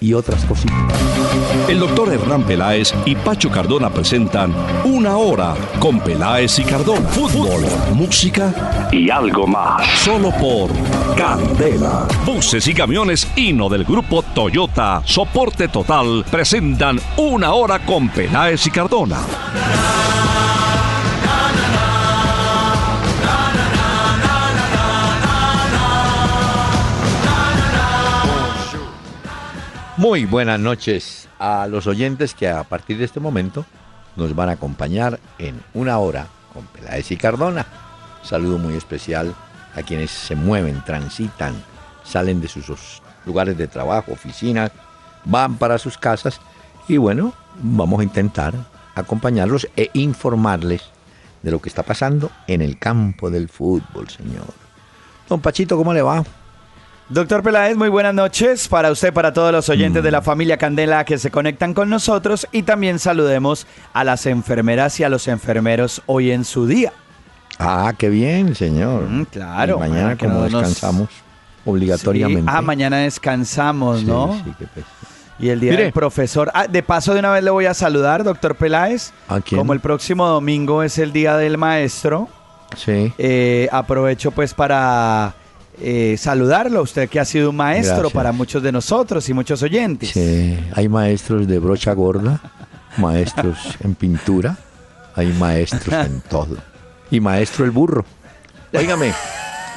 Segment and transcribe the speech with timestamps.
[0.00, 0.76] y otras cositas.
[1.68, 7.08] El doctor Hernán Peláez y Pacho Cardona presentan Una Hora con Peláez y Cardona.
[7.08, 9.86] Fútbol, música y algo más.
[10.00, 10.70] Solo por
[11.16, 12.08] Candela.
[12.24, 18.70] Buses y camiones Hino del grupo Toyota, soporte total, presentan Una Hora con Peláez y
[18.70, 19.18] Cardona.
[30.00, 33.66] Muy buenas noches a los oyentes que a partir de este momento
[34.16, 37.66] nos van a acompañar en una hora con Peláez y Cardona.
[38.22, 39.34] Saludo muy especial
[39.74, 41.52] a quienes se mueven, transitan,
[42.02, 44.72] salen de sus lugares de trabajo, oficinas,
[45.26, 46.40] van para sus casas
[46.88, 48.54] y bueno, vamos a intentar
[48.94, 50.80] acompañarlos e informarles
[51.42, 54.54] de lo que está pasando en el campo del fútbol, señor.
[55.28, 56.24] Don Pachito, ¿cómo le va?
[57.10, 61.04] Doctor Peláez, muy buenas noches para usted, para todos los oyentes de la familia Candela
[61.04, 66.02] que se conectan con nosotros y también saludemos a las enfermeras y a los enfermeros
[66.06, 66.92] hoy en su día.
[67.58, 69.08] Ah, qué bien, señor.
[69.08, 69.76] Mm, claro.
[69.76, 71.08] Y mañana como no nos- descansamos
[71.64, 72.42] obligatoriamente.
[72.50, 72.56] Sí.
[72.56, 74.40] Ah, mañana descansamos, Sí, ¿no?
[74.44, 74.84] sí, qué pe-
[75.40, 75.82] Y el día Mire.
[75.84, 76.50] del profesor.
[76.54, 79.12] Ah, de paso, de una vez le voy a saludar, doctor Peláez.
[79.26, 79.58] ¿A quién?
[79.58, 82.28] Como el próximo domingo es el día del maestro,
[82.76, 83.12] Sí.
[83.18, 85.34] eh, aprovecho pues para
[85.82, 88.12] eh, saludarlo, usted que ha sido un maestro Gracias.
[88.12, 90.10] para muchos de nosotros y muchos oyentes.
[90.10, 92.40] Sí, hay maestros de brocha gorda,
[92.96, 94.56] maestros en pintura,
[95.14, 96.56] hay maestros en todo.
[97.10, 98.04] Y maestro el burro.
[98.72, 99.12] Óigame,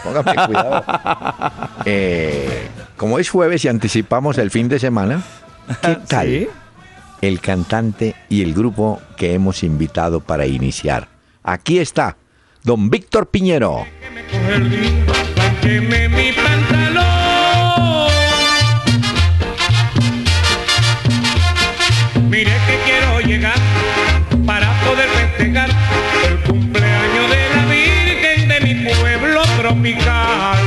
[0.04, 0.84] póngame cuidado.
[1.86, 5.22] Eh, como es jueves y anticipamos el fin de semana,
[5.82, 6.48] ¿qué tal Sí.
[7.22, 11.10] el cantante y el grupo que hemos invitado para iniciar?
[11.44, 12.16] Aquí está,
[12.64, 13.86] don Víctor Piñero.
[15.64, 17.04] Coge el guindo, queme mi pantalón.
[22.30, 23.60] Mire que quiero llegar
[24.46, 25.70] para poder festejar
[26.28, 30.58] el cumpleaños de la Virgen de mi pueblo tropical.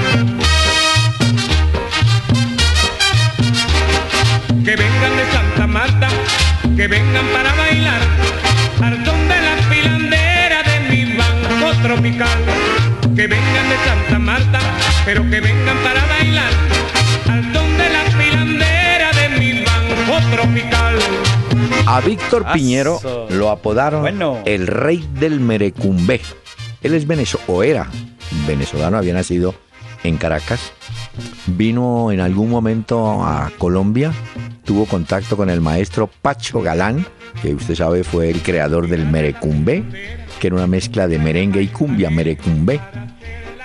[4.64, 6.08] Que vengan de Santa Marta,
[6.76, 8.00] que vengan para bailar
[8.82, 12.38] al son de la pilandera de mi banco tropical.
[13.14, 14.55] Que vengan de Santa Marta,
[15.06, 16.52] pero que vengan para bailar
[17.28, 20.96] al son de la pilandera de mi banco tropical.
[21.86, 22.52] A Víctor Aso.
[22.52, 23.00] Piñero
[23.30, 24.42] lo apodaron Bueno.
[24.44, 26.20] el rey del merecumbé.
[26.82, 27.88] Él es venezolano, o era
[28.48, 29.54] venezolano, había nacido
[30.02, 30.72] en Caracas.
[31.46, 34.12] Vino en algún momento a Colombia,
[34.64, 37.06] tuvo contacto con el maestro Pacho Galán,
[37.42, 39.84] que usted sabe fue el creador del merecumbé,
[40.40, 42.80] que era una mezcla de merengue y cumbia, merecumbé.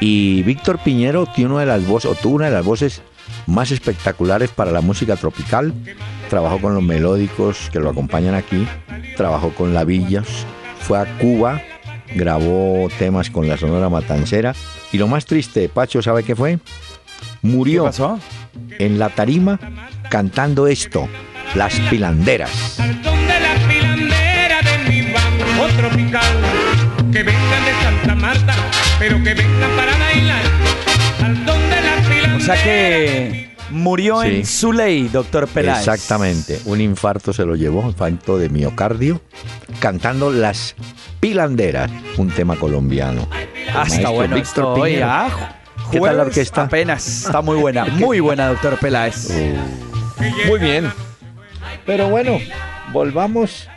[0.01, 3.01] Y Víctor Piñero tiene una de las voces, o tuvo una de las voces
[3.47, 5.73] más espectaculares para la música tropical.
[6.29, 8.67] Trabajó con los melódicos que lo acompañan aquí,
[9.15, 10.27] trabajó con la Villas,
[10.79, 11.61] fue a Cuba,
[12.15, 14.53] grabó temas con la Sonora Matancera.
[14.91, 16.57] Y lo más triste, Pacho, ¿sabe qué fue?
[16.57, 18.19] ¿Qué Murió pasó?
[18.79, 19.59] en la tarima
[20.09, 21.07] cantando esto,
[21.55, 22.77] Las Pilanderas.
[25.77, 26.21] Tropical.
[27.11, 28.53] Que vengan de Santa Marta,
[29.01, 30.41] pero que vengan para bailar
[31.23, 32.35] al son de la.
[32.35, 34.27] O sea que murió Sí.
[34.27, 35.79] en Zuley, doctor Peláez.
[35.79, 39.19] Exactamente, un infarto se lo llevó, infarto de miocardio,
[39.79, 40.75] cantando Las
[41.19, 43.27] Pilanderas, un tema colombiano.
[43.73, 45.07] Ah, está Maestro bueno Víctor esto hoy, Piñero.
[45.09, 45.55] ah,
[45.91, 46.61] ¿Qué tal la orquesta?
[46.63, 49.29] Apenas, está muy buena, muy buena, doctor Peláez.
[50.47, 50.91] Muy bien.
[51.87, 52.37] Pero bueno,
[52.93, 53.67] volvamos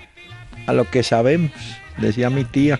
[0.66, 1.52] a lo que sabemos,
[1.96, 2.78] decía mi tía.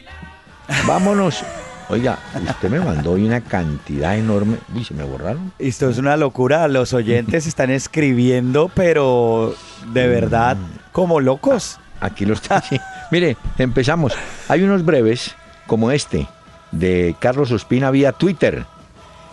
[0.86, 1.42] Vámonos.
[1.90, 2.18] Oiga,
[2.48, 4.56] usted me mandó hoy una cantidad enorme.
[4.74, 5.52] Uy, se me borraron.
[5.58, 9.54] Esto es una locura, los oyentes están escribiendo, pero
[9.92, 10.56] de verdad,
[10.92, 11.78] como locos.
[12.00, 12.60] Aquí lo está.
[12.62, 12.78] sí.
[13.10, 14.14] Mire, empezamos.
[14.48, 15.34] Hay unos breves,
[15.66, 16.26] como este,
[16.72, 18.64] de Carlos Ospina vía Twitter.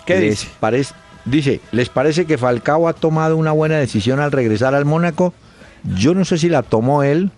[0.06, 0.48] ¿Qué Les dice?
[0.60, 0.94] parece-
[1.26, 5.34] dice, ¿les parece que Falcao ha tomado una buena decisión al regresar al Mónaco?
[5.96, 7.32] Yo no sé si la tomó él,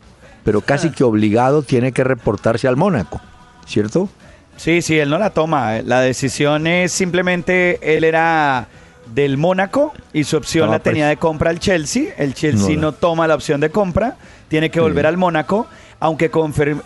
[0.44, 3.22] pero casi que obligado tiene que reportarse al Mónaco,
[3.66, 4.10] ¿cierto?
[4.58, 5.82] Sí, sí, él no la toma.
[5.84, 8.68] La decisión es simplemente, él era
[9.14, 11.10] del Mónaco y su opción Toma, la tenía pues.
[11.12, 12.14] de compra el Chelsea.
[12.18, 14.16] El Chelsea No toma la opción de compra,
[14.48, 15.08] tiene que volver Sí.
[15.10, 15.68] al Mónaco,
[16.00, 16.32] aunque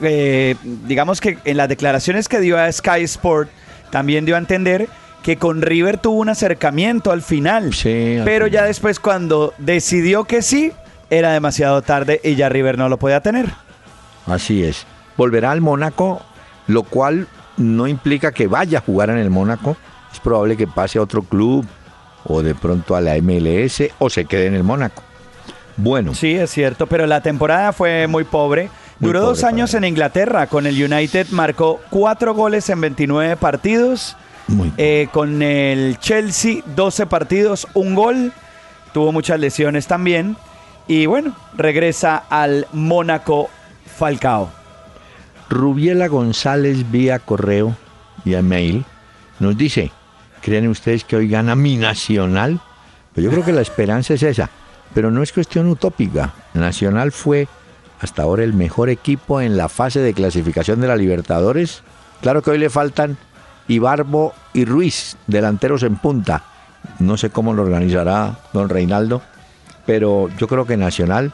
[0.02, 3.50] eh, digamos que en las declaraciones que dio a Sky Sport
[3.92, 4.88] también dio a entender
[5.24, 7.74] que con River tuvo un acercamiento al final.
[7.74, 10.72] Sí, al pero ya después cuando decidió que sí,
[11.10, 13.48] era demasiado tarde y ya River no lo podía tener.
[14.26, 14.86] Así es.
[15.16, 16.22] Volverá al Mónaco,
[16.68, 17.28] lo cual
[17.58, 19.76] no implica que vaya a jugar en el Mónaco.
[20.12, 21.66] Es probable que pase a otro club
[22.24, 25.04] o de pronto a la MLS o se quede en el Mónaco.
[25.76, 28.70] Bueno, Sí, es cierto, pero la temporada fue muy pobre.
[29.00, 30.48] Muy Duró pobre dos años en Inglaterra.
[30.48, 34.18] Con el United marcó cuatro goles en 29 partidos.
[34.48, 38.34] muy Eh, con el Chelsea, 12 partidos, un gol.
[38.94, 40.36] Tuvo muchas lesiones también.
[40.88, 43.50] Y bueno, regresa al Mónaco
[43.86, 44.57] Falcao.
[45.50, 47.76] Rubiela González vía correo,
[48.26, 48.86] vía mail,
[49.40, 49.92] nos dice,
[50.42, 52.60] ¿creen ustedes que hoy gana mi Nacional?
[53.14, 54.50] Pues yo creo que la esperanza es esa,
[54.94, 56.34] pero no es cuestión utópica.
[56.54, 57.48] Nacional fue
[58.02, 61.82] hasta ahora el mejor equipo en la fase de clasificación de la Libertadores.
[62.22, 63.18] Claro que hoy le faltan
[63.68, 66.44] Ibarbo y Ruiz, delanteros en punta.
[67.00, 69.22] No sé cómo lo organizará don Reinaldo,
[69.86, 71.32] pero yo creo que Nacional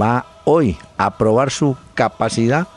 [0.00, 2.68] va hoy a probar su capacidad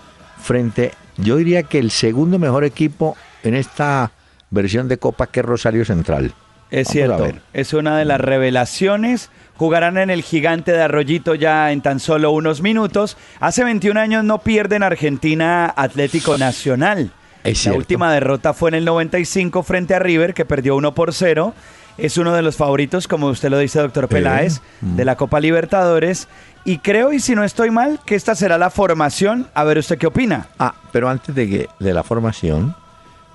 [0.41, 4.11] frente, yo diría que el segundo mejor equipo en esta
[4.49, 6.33] versión de Copa que es Rosario Central.
[6.69, 9.29] Es Vamos cierto, es una de las revelaciones.
[9.57, 13.17] Jugarán en el gigante de Arroyito ya en tan solo unos minutos.
[13.39, 17.11] Hace 21 años no pierden Argentina Atlético Nacional.
[17.43, 17.77] Es La cierto.
[17.79, 21.53] última derrota fue en el 95 frente a River, que perdió 1 por 0.
[21.97, 26.27] Es uno de los favoritos, como usted lo dice, doctor Peláez, de la Copa Libertadores.
[26.63, 29.47] Y creo, y si no estoy mal, que esta será la formación.
[29.53, 30.47] A ver usted qué opina.
[30.59, 32.75] Ah, pero antes de, que, de la formación,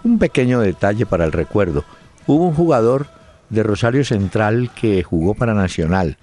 [0.05, 1.84] un pequeño detalle para el recuerdo.
[2.26, 3.08] Hubo un jugador
[3.50, 6.17] de Rosario Central que jugó para Nacional,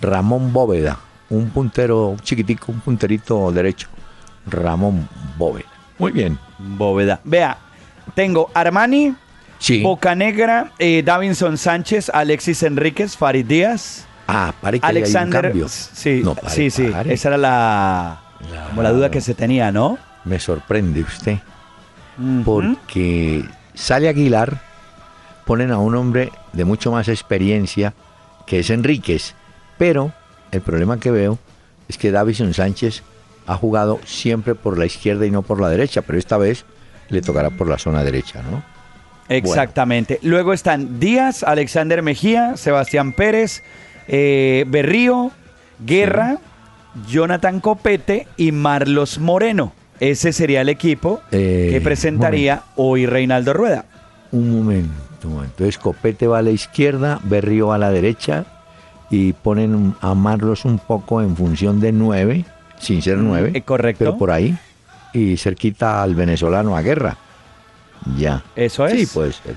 [0.00, 0.98] Ramón Bóveda,
[1.28, 3.88] un puntero chiquitico, un punterito derecho.
[4.46, 5.08] Ramón
[5.38, 5.66] Bóveda.
[5.98, 6.38] Muy bien.
[6.58, 7.20] Bóveda.
[7.24, 7.58] Vea,
[8.14, 9.14] tengo Armani,
[9.58, 9.82] Sí.
[9.82, 15.42] Bocanegra, eh, Davinson Sánchez, Alexis Enríquez, Farid Díaz, Ah, pare que ahí hay un Alexander.
[15.42, 15.68] cambio.
[15.68, 16.84] Sí, No, pare, sí, sí.
[16.86, 17.12] pare.
[17.12, 18.20] Esa era la,
[18.70, 19.98] como la duda que se tenía, ¿no?
[20.24, 21.38] Me sorprende usted.
[22.44, 23.44] Porque
[23.74, 24.60] sale Aguilar,
[25.46, 27.94] ponen a un hombre de mucho más experiencia,
[28.46, 29.34] que es Enríquez,
[29.78, 30.12] pero
[30.52, 31.38] el problema que veo
[31.88, 33.02] es que Davison Sánchez
[33.46, 36.64] ha jugado siempre por la izquierda y no por la derecha, pero esta vez
[37.08, 38.62] le tocará por la zona derecha, ¿no?
[39.28, 40.18] Exactamente.
[40.22, 43.62] Luego están Díaz, Alexander Mejía, Sebastián Pérez,
[44.12, 45.30] eh, Berrío,
[45.78, 46.38] Guerra,
[47.08, 49.72] Jonathan Copete y Marlos Moreno.
[50.00, 53.84] Ese sería el equipo Eh, que presentaría hoy Reinaldo Rueda.
[54.32, 54.90] Un momento,
[55.24, 55.52] un momento.
[55.62, 58.44] Entonces Copete va a la izquierda, Berrío va a la derecha
[59.10, 62.44] y ponen a Marlos un poco en función de nueve,
[62.78, 63.98] sin ser nueve, eh, correcto.
[64.00, 64.56] pero por ahí,
[65.12, 67.16] y cerquita al venezolano a guerra.
[68.16, 68.42] Ya.
[68.56, 68.98] Eso es.
[68.98, 69.54] Sí, puede ser.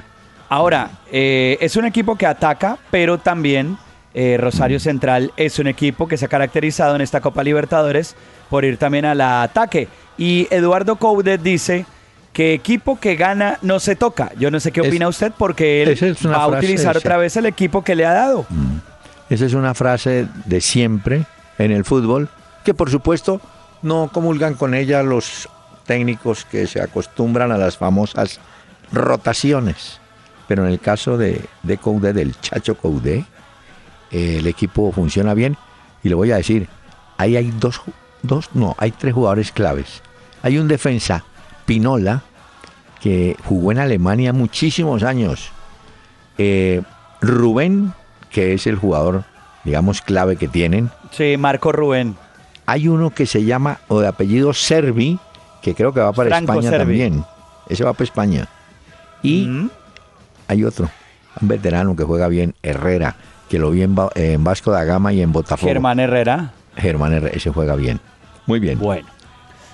[0.50, 3.78] Ahora, eh, es un equipo que ataca, pero también
[4.14, 8.16] eh, Rosario Central es un equipo que se ha caracterizado en esta Copa Libertadores
[8.50, 9.88] por ir también al ataque.
[10.18, 11.86] Y Eduardo Coudet dice
[12.32, 14.32] que equipo que gana no se toca.
[14.40, 17.36] Yo no sé qué Es- opina usted porque él es va a utilizar otra vez
[17.38, 18.46] el equipo que le ha dado.
[19.30, 21.26] Esa es una frase de siempre
[21.58, 22.30] en el fútbol,
[22.64, 23.42] que por supuesto
[23.82, 25.50] no comulgan con ella los
[25.86, 28.40] técnicos que se acostumbran a las famosas
[28.92, 30.00] rotaciones.
[30.48, 33.26] Pero en el caso de, de Coudet, del Chacho Coudet,
[34.14, 35.58] eh, el equipo funciona bien.
[36.04, 36.68] Y le voy a decir,
[37.18, 37.82] ahí hay dos,
[38.22, 40.02] dos, no, hay tres jugadores claves.
[40.42, 41.24] Hay un defensa,
[41.66, 42.24] Pinola,
[43.02, 45.50] que jugó en Alemania muchísimos años.
[46.38, 46.82] Eh,
[47.22, 47.94] Rubén,
[48.30, 49.24] que es el jugador,
[49.64, 50.90] digamos, clave que tienen.
[51.12, 52.16] Sí, Marco Rubén.
[52.66, 55.20] Hay uno que se llama, o de apellido Servi,
[55.62, 56.84] que creo que va para Franco España Servi.
[57.00, 57.26] también.
[57.70, 58.48] Ese va para España.
[59.22, 59.70] Y Mm.
[60.50, 60.90] hay otro,
[61.42, 63.16] un veterano que juega bien, Herrera,
[63.54, 65.68] que lo vi en, Vasco da Gama y en Botafogo.
[65.68, 66.54] Germán Herrera.
[66.76, 68.00] Germán Herrera, ese juega bien.
[68.48, 68.80] Muy bien.
[68.80, 69.08] Bueno.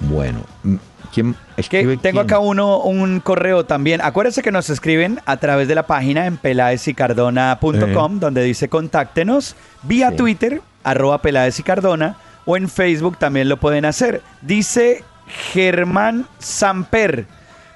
[0.02, 0.40] Bueno.
[0.64, 0.76] Mm,
[1.14, 2.18] ¿Quién Es que tengo quién?
[2.18, 4.02] acá uno, un correo también.
[4.04, 10.10] Acuérdense que nos escriben a través de la página en pelaesicardona.com, donde dice contáctenos vía
[10.10, 10.18] Sí.
[10.18, 14.22] Twitter, arroba Peláez y Cardona, o en Facebook también lo pueden hacer.
[14.42, 15.06] Dice
[15.54, 17.28] Germán Samper.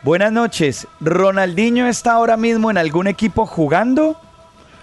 [0.03, 0.85] Buenas noches.
[0.99, 4.19] ¿Ronaldinho está ahora mismo en algún equipo jugando?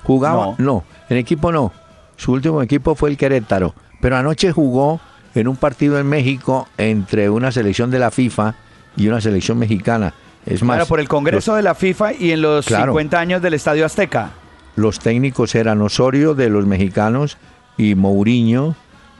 [0.02, 0.54] Jugaba, No.
[0.58, 0.84] no.
[1.08, 1.72] en equipo no.
[2.16, 3.74] Su último equipo fue el Querétaro.
[4.00, 5.00] Pero anoche jugó
[5.34, 8.54] en un partido en México entre una selección de la FIFA
[8.96, 10.12] y una selección mexicana.
[10.46, 12.92] Es más, Claro, por el Congreso de la FIFA y en los Claro.
[12.92, 14.30] 50 años del Estadio Azteca.
[14.76, 17.36] los, los técnicos eran Osorio de los mexicanos
[17.76, 18.74] y Mourinho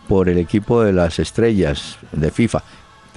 [0.09, 2.63] por el equipo de las estrellas de FIFA.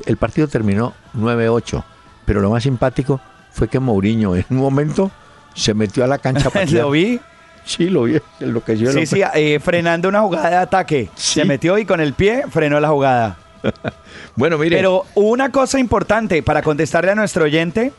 [0.05, 1.84] El partido terminó 9-8,
[2.25, 3.20] pero lo más simpático
[3.51, 5.12] fue que Mourinho en un momento
[5.55, 7.20] se metió a la cancha para ¿Lo vi?
[7.65, 8.91] Sí, lo vi, enloqueció.
[8.91, 11.10] Sí, sí, eh, frenando una jugada de ataque.
[11.15, 11.41] Sí.
[11.41, 13.38] Se metió y con el pie frenó la jugada.
[14.36, 14.77] Bueno, mire.
[14.77, 17.93] Pero una cosa importante para contestarle a nuestro oyente,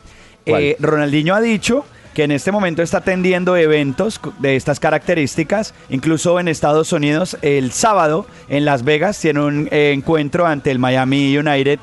[0.47, 6.39] eh, Ronaldinho ha dicho que en este momento está atendiendo eventos de estas características, incluso
[6.41, 11.37] en Estados Unidos el sábado en Las Vegas tiene un eh, encuentro ante el Miami
[11.37, 11.79] United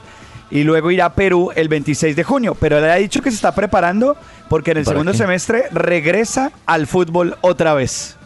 [0.51, 3.35] y luego irá a Perú el 26 de junio, pero él ha dicho que se
[3.35, 4.15] está preparando
[4.49, 5.17] porque en el ¿Para segundo qué?
[5.17, 8.17] semestre regresa al fútbol otra vez.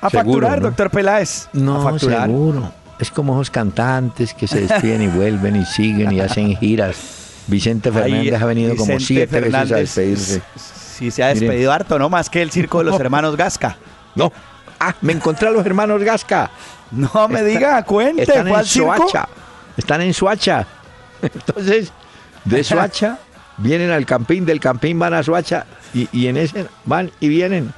[0.00, 0.66] A Seguro, facturar, ¿no?
[0.68, 1.46] doctor Peláez.
[1.46, 2.26] a No, facturar.
[2.26, 2.72] seguro.
[2.98, 6.96] Es como esos cantantes que se despiden y vuelven y siguen y hacen giras.
[7.46, 10.42] Vicente Fernández Ahí, ha venido como siete veces a Fernández, despedirse.
[10.56, 11.40] Sí, se ha Miren.
[11.40, 12.08] despedido harto, ¿no?
[12.08, 13.76] Más que el circo de los hermanos Gasca.
[14.14, 14.32] No.
[14.80, 16.50] Ah, me encontré a los hermanos Gasca.
[16.90, 19.08] No me Está- diga, cuente, Están ¿fue en al circo?
[19.76, 20.66] Están en Suacha.
[21.22, 21.92] Entonces,
[22.44, 23.18] de Suacha
[23.58, 25.64] vienen al campín, del campín van a Suacha
[25.94, 27.72] y, y en ese van y vienen.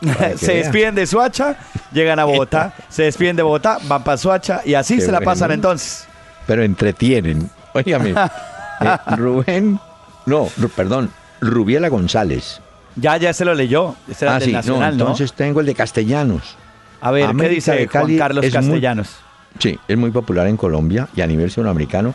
[0.36, 1.56] Se despiden de Suacha,
[1.92, 5.18] llegan a Bogotá, se despiden de Bogotá, van para Suacha y así Qué se la
[5.18, 5.30] bueno.
[5.30, 6.06] pasan entonces.
[6.46, 7.50] Pero entretienen.
[7.74, 8.10] Óigame,
[8.80, 9.78] eh, Rubén,
[10.24, 11.10] no, perdón,
[11.42, 12.62] Rubiela González.
[12.96, 13.94] Ya, ya se lo leyó.
[14.08, 15.02] Ese era Ah, el del sí, Nacional, ¿no?
[15.04, 16.56] entonces tengo el de Castellanos.
[17.02, 19.16] A ver, ¿qué dice Juan Carlos muy- Castellanos?
[19.58, 22.14] Sí, es muy popular en Colombia y a nivel sudamericano.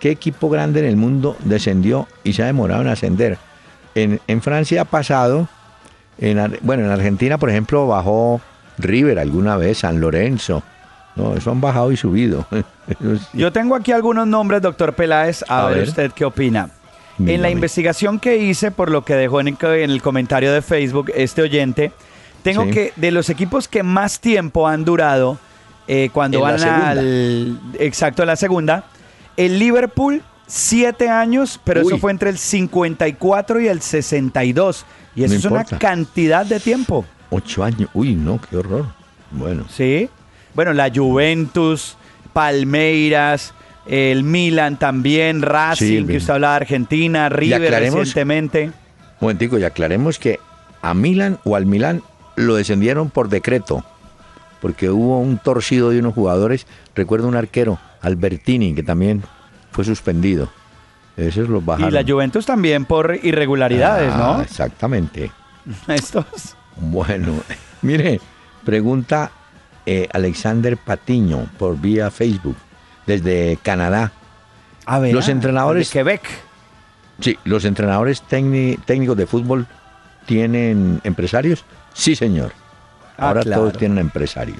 [0.00, 3.38] ¿Qué equipo grande en el mundo descendió y se ha demorado en ascender?
[3.94, 5.48] En, en Francia ha pasado,
[6.18, 8.40] en, bueno, en Argentina, por ejemplo, bajó
[8.78, 10.62] River alguna vez, San Lorenzo.
[11.16, 12.44] No, eso han bajado y subido.
[13.32, 15.88] Yo tengo aquí algunos nombres, doctor Peláez, a, A ver, ver.
[15.88, 16.68] usted qué opina.
[17.24, 20.60] En la investigación que hice, por lo que dejó en el, en el comentario de
[20.62, 21.92] Facebook este oyente,
[22.42, 22.70] tengo Sí.
[22.72, 25.38] que, de los equipos que más tiempo han durado
[25.88, 27.58] eh, cuando En van al.
[27.78, 28.84] Exacto, en la segunda,
[29.36, 34.84] el Liverpool, siete años, pero eso fue entre el 54 y el 62.
[35.16, 37.04] Y eso No es una cantidad de tiempo.
[37.30, 37.88] Ocho años.
[37.94, 38.86] Uy, no, qué horror.
[39.30, 40.08] Bueno, Sí.
[40.54, 41.96] Bueno, la Juventus,
[42.32, 43.54] Palmeiras,
[43.86, 48.66] el Milan también, Racing, Sí, que usted hablaba de Argentina, River recientemente.
[48.66, 48.72] un
[49.20, 50.38] momentico, y aclaremos que
[50.80, 52.02] a Milan o al Milan
[52.36, 53.84] lo descendieron por decreto,
[54.64, 56.66] porque hubo un torcido de unos jugadores.
[56.94, 59.22] Recuerdo un arquero, Albertini, que también
[59.72, 60.48] fue suspendido.
[61.18, 61.90] Esos los bajaron.
[61.90, 64.42] Y la Juventus también por irregularidades, Ah, ¿no?
[64.42, 65.30] Exactamente.
[65.88, 66.56] Estos.
[66.76, 67.34] Bueno,
[67.82, 68.22] mire,
[68.64, 69.32] pregunta
[69.84, 72.56] eh, Alexander Patiño por vía Facebook,
[73.06, 74.12] desde Canadá.
[74.86, 76.22] A ver, Los ah, entrenadores- de Quebec.
[77.20, 79.66] Sí, ¿los entrenadores técni- técnicos de fútbol
[80.24, 81.66] tienen empresarios?
[81.92, 82.52] Sí, señor.
[83.16, 83.62] Ah, Ahora claro.
[83.62, 84.56] todos tienen empresario.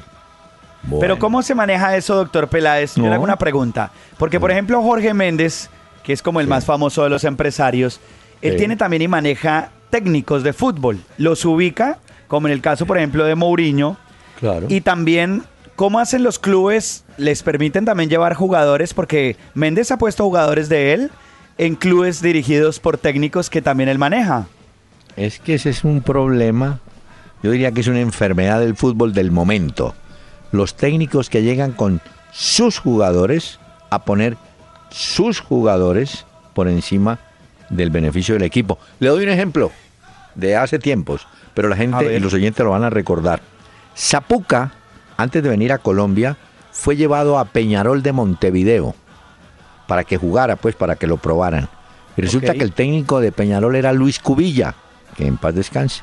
[1.00, 1.18] Pero.
[1.18, 2.94] ¿cómo se maneja eso, doctor Peláez?
[2.96, 3.14] Yo le No.
[3.14, 3.90] hago una pregunta.
[4.18, 5.70] Porque, por ejemplo, Jorge Méndez,
[6.02, 6.50] que es como el Sí.
[6.50, 8.00] más famoso de los empresarios,
[8.42, 8.58] él Sí.
[8.58, 11.00] tiene también y maneja técnicos de fútbol.
[11.16, 13.96] Los ubica, como en el caso, por ejemplo, de Mourinho,
[14.40, 14.66] Claro.
[14.68, 15.44] Y también,
[15.76, 17.04] ¿cómo hacen los clubes?
[17.16, 18.92] ¿Les permiten también llevar jugadores?
[18.92, 21.10] Porque Méndez ha puesto jugadores de él
[21.56, 24.46] en clubes dirigidos por técnicos que también él maneja.
[25.16, 26.80] Es que ese es un problema,
[27.44, 29.94] yo diría que es una enfermedad del fútbol del momento.
[30.50, 32.00] Los técnicos que llegan con
[32.32, 33.60] sus jugadores
[33.90, 34.38] a poner
[34.88, 36.24] sus jugadores
[36.54, 37.18] por encima
[37.68, 38.78] del beneficio del equipo.
[38.98, 39.70] Le doy un ejemplo
[40.34, 43.42] de hace tiempos, pero la gente y los oyentes lo van a recordar.
[43.94, 44.72] Zapuca,
[45.18, 46.38] antes de venir a Colombia,
[46.72, 48.94] fue llevado a Peñarol de Montevideo
[49.86, 51.68] para que jugara, pues, para que lo probaran.
[52.16, 54.74] Y resulta que el técnico de Peñarol era Luis Cubilla,
[55.14, 56.02] que en paz descanse.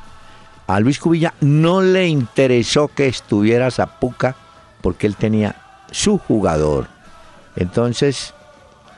[0.68, 4.36] A Luis Cubilla no le interesó que estuviera Zapuca
[4.82, 5.56] porque él tenía
[5.91, 6.88] su jugador.
[7.56, 8.34] Entonces,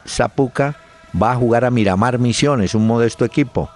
[0.08, 0.76] Zapuca
[1.20, 3.70] va a jugar a Miramar Misiones, un modesto equipo.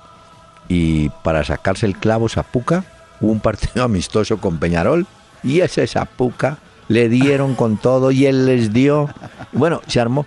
[0.70, 2.84] Y para sacarse el clavo Zapuca,
[3.20, 5.08] hubo un partido amistoso con Peñarol
[5.44, 6.58] y ese Zapuca
[6.90, 9.10] le dieron con todo y él les dio.
[9.54, 10.26] Bueno, se armó.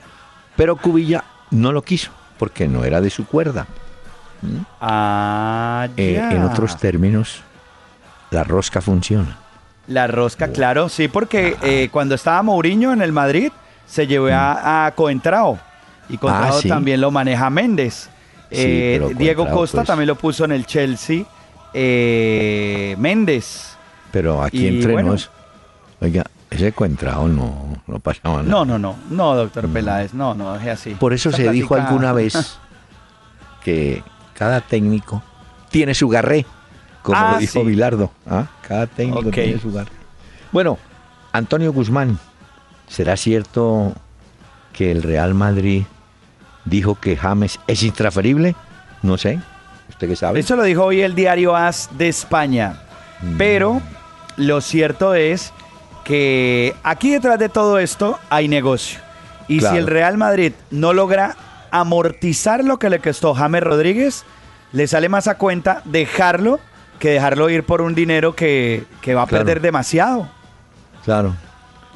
[0.57, 3.67] Pero Cubilla no lo quiso porque no era de su cuerda.
[4.81, 6.33] Ah, Eh, ya.
[6.33, 7.43] en otros términos,
[8.31, 9.37] la rosca funciona.
[9.87, 13.51] La rosca, claro, sí, porque eh, cuando estaba Mourinho en el Madrid,
[13.87, 15.59] se llevó a, a Coentrao.
[16.09, 16.69] Y Coentrao Ah, sí.
[16.69, 18.09] también lo maneja Méndez.
[18.51, 21.25] Sí, Eh, Diego Coentrao, Costa pues- también lo puso en el Chelsea.
[21.73, 23.77] Eh, Méndez.
[24.13, 25.13] Pero aquí Y entre bueno.
[25.13, 25.31] nos,
[26.01, 28.49] oiga, ese cuentrao no, no pasaba nada.
[28.49, 30.95] No, no, no, no, doctor Peláez, no, no, dejé así.
[30.95, 32.59] Por eso se dijo alguna vez
[33.65, 34.03] que
[34.35, 35.23] cada técnico
[35.71, 36.45] tiene su garré,
[37.03, 37.67] como Ah, lo dijo sí.
[37.67, 38.11] Bilardo.
[38.29, 38.47] ¿ah?
[38.67, 39.91] Cada técnico tiene su garré.
[40.53, 40.79] Bueno,
[41.33, 42.19] Antonio Guzmán,
[42.89, 43.93] ¿será cierto
[44.73, 45.85] que el Real Madrid
[46.65, 48.55] dijo que James es intransferible?
[49.03, 49.41] No sé.
[49.89, 50.41] ¿Usted qué sabe?
[50.41, 52.83] Eso lo dijo hoy el diario AS de España.
[53.23, 53.37] Mm.
[53.39, 53.81] Pero
[54.37, 55.53] lo cierto es
[56.05, 58.99] que aquí detrás de todo esto hay negocio.
[59.49, 59.75] Y Claro.
[59.75, 61.37] si el Real Madrid no logra
[61.71, 64.25] amortizar lo que le costó James Rodríguez,
[64.73, 66.61] le sale más a cuenta dejarlo
[67.01, 69.45] que dejarlo ir por un dinero que, que va a Claro.
[69.45, 70.29] perder demasiado.
[71.05, 71.35] Claro.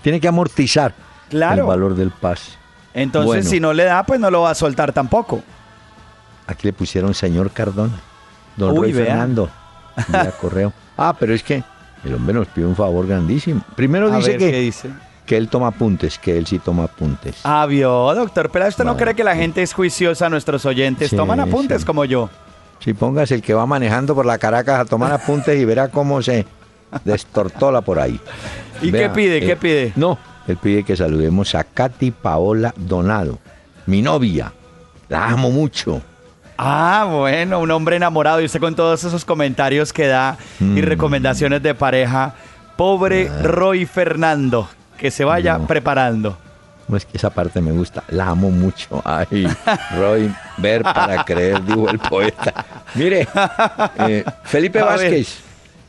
[0.03, 0.93] Tiene que amortizar
[1.29, 1.63] Claro.
[1.63, 2.53] el valor del pase.
[2.93, 3.49] Entonces, Bueno.
[3.51, 5.43] si no le da, pues no lo va a soltar tampoco.
[6.47, 7.95] Aquí le pusieron señor Cardona.
[8.57, 9.07] Don Uy, Roy vea.
[9.07, 9.51] Fernando.
[10.41, 10.73] Correo.
[10.97, 11.63] Ah, pero es que
[12.05, 13.63] el hombre nos pide un favor grandísimo.
[13.77, 14.91] Primero A dice ver que, qué dice.
[15.27, 17.37] que él toma apuntes, que él sí toma apuntes.
[17.45, 18.51] Ah, vio, doctor.
[18.51, 21.87] Pero usted no cree que la gente es juiciosa, nuestros oyentes Sí, toman apuntes sí.
[21.87, 22.29] como yo.
[22.85, 26.21] Si pongas el que va manejando por la Caracas a tomar apuntes y verá cómo
[26.21, 26.45] se
[27.05, 28.21] destortola por ahí.
[28.83, 29.37] ¿Y Vea, qué pide?
[29.39, 29.93] eh, ¿Qué pide?
[29.97, 33.39] No, él pide que saludemos a Katy Paola Donado,
[33.87, 34.53] mi novia.
[35.09, 36.03] La amo mucho.
[36.59, 38.41] Ah, bueno, un hombre enamorado.
[38.41, 40.83] Y usted con todos esos comentarios que da y Mm.
[40.83, 42.35] recomendaciones de pareja.
[42.77, 45.67] Pobre Roy Fernando, que se vaya No.
[45.67, 46.37] preparando.
[46.87, 49.03] No es que esa parte me gusta, la amo mucho.
[49.05, 49.49] Ay,
[49.97, 52.53] Roy, ver para creer, dijo el poeta.
[52.95, 53.27] Mire,
[53.99, 55.39] eh, Felipe A ver, Vázquez.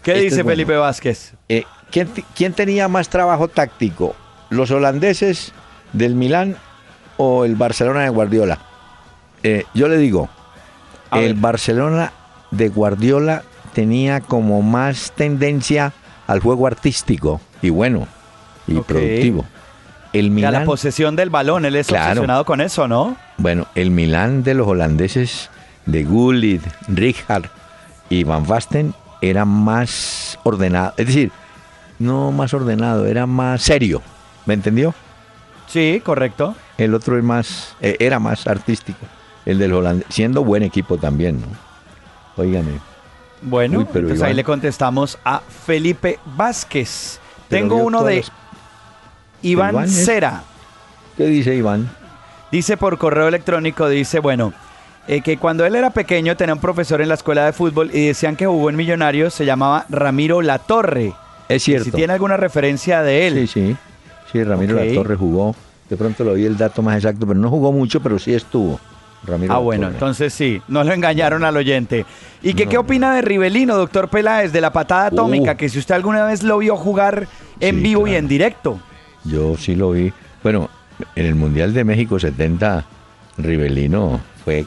[0.01, 0.49] ¿Qué Este dice bueno.
[0.51, 1.33] Felipe Vázquez?
[1.49, 4.15] Eh, ¿quién, tenía más trabajo táctico?
[4.49, 5.51] ¿Los holandeses
[5.93, 6.55] del Milán
[7.17, 8.59] o el Barcelona de Guardiola?
[9.43, 10.29] Eh, yo le digo,
[11.09, 11.41] A el ver.
[11.41, 12.13] Barcelona
[12.51, 15.93] de Guardiola tenía como más tendencia
[16.27, 18.07] al juego artístico y bueno
[18.67, 19.45] y productivo.
[20.19, 22.11] El la posesión del balón, él es Claro.
[22.11, 23.17] obsesionado con eso, ¿no?
[23.37, 25.49] bueno, el Milán de los holandeses
[25.85, 27.45] de Gullit, Rijkaard
[28.09, 31.31] y Van Basten era más ordenado, es decir,
[31.99, 34.01] no más ordenado, era más serio,
[34.45, 34.93] ¿me entendió?
[35.67, 36.55] Sí, correcto.
[36.77, 39.05] El otro es más, eh, era más artístico,
[39.45, 41.47] el del holandés, siendo buen equipo también, ¿no?
[42.41, 42.79] Óigame.
[43.41, 47.19] Bueno, Uy, pero pues ahí le contestamos a Felipe Vázquez.
[47.49, 48.23] Tengo uno de
[49.49, 50.43] Iván Iván es- Cera.
[51.17, 51.89] ¿Qué dice Iván?
[52.51, 54.53] Dice por correo electrónico, dice, bueno,
[55.07, 58.07] eh, que cuando él era pequeño tenía un profesor en la escuela de fútbol y
[58.07, 61.13] decían que jugó en Millonarios, se llamaba Ramiro Latorre.
[61.47, 61.85] Es cierto.
[61.85, 63.47] Si tiene alguna referencia de él.
[63.47, 63.77] Sí, sí.
[64.31, 64.75] Sí, Ramiro.
[64.83, 65.55] Latorre jugó.
[65.89, 68.79] De pronto lo vi el dato más exacto, pero no jugó mucho, pero sí estuvo.
[69.23, 72.05] Ramiro Ah, bueno, entonces sí, no lo engañaron al oyente.
[72.43, 72.71] ¿Y que, No.
[72.71, 75.53] qué opina de Rivelino, doctor Peláez, de la patada atómica?
[75.53, 75.57] Uh.
[75.57, 77.27] Que si usted alguna vez lo vio jugar
[77.59, 78.79] en Sí, vivo y en directo.
[79.25, 80.13] Yo sí lo vi.
[80.43, 80.69] Bueno,
[81.15, 82.85] en el Mundial de México 70,
[83.37, 84.65] Rivelino fue,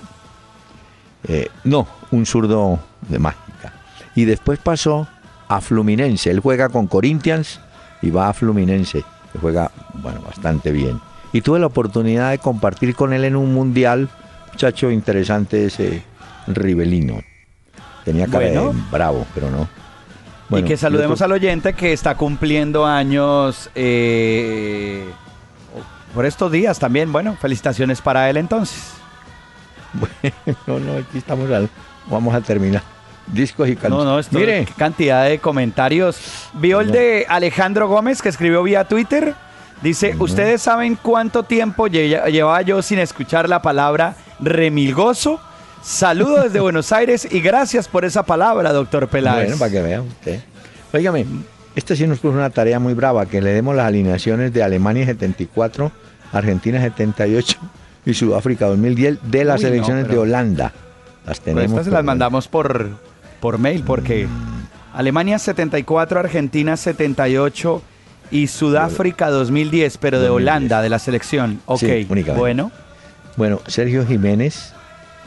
[1.28, 3.72] eh, no, un zurdo de mágica.
[4.14, 5.06] Y después pasó
[5.48, 6.30] a Fluminense.
[6.30, 7.60] Él juega con Corinthians
[8.02, 11.00] y va a Fluminense, que juega, bueno, bastante bien.
[11.32, 14.08] Y tuve la oportunidad de compartir con él en un Mundial,
[14.52, 16.02] muchacho interesante ese
[16.46, 17.20] Rivelino.
[18.04, 18.72] Tenía cara Bueno.
[18.72, 19.68] de bravo, pero no.
[20.48, 25.04] Y Bueno, que saludemos al oyente que está cumpliendo años eh,
[26.14, 27.12] por estos días también.
[27.12, 28.94] Bueno, felicitaciones para él entonces.
[30.66, 31.68] no, no, aquí estamos al,
[32.06, 32.82] vamos a terminar.
[33.26, 34.06] Discos y No, canciones.
[34.06, 36.18] no, esto, Mire, qué cantidad de comentarios.
[36.54, 36.92] Vio el No.
[36.94, 39.34] de Alejandro Gómez que escribió vía Twitter.
[39.82, 40.16] Dice.
[40.18, 45.40] ¿ustedes saben cuánto tiempo lle- llevaba yo sin escuchar la palabra remilgoso?
[45.82, 49.46] Saludo desde Buenos Aires y gracias por esa palabra, doctor Peláez.
[49.46, 50.40] bueno, para que vea usted.
[50.92, 51.24] Óigame,
[51.74, 55.06] este sí nos puso una tarea muy brava, que le demos las alineaciones de Alemania
[55.06, 55.90] 74,
[56.32, 57.56] Argentina 78
[58.04, 60.72] y Sudáfrica 2010 de las Uy, no, elecciones pero- de Holanda.
[61.26, 61.64] Las tenemos.
[61.72, 62.88] estas se las mandamos por,
[63.40, 64.96] por mail porque Mm.
[64.96, 67.82] Alemania 74, Argentina 78
[68.30, 70.42] y Sudáfrica 2010, pero de 2010.
[70.52, 71.60] Holanda, de la selección.
[71.66, 72.72] Ok, Sí, bueno,
[73.36, 74.72] Bueno, Sergio Jiménez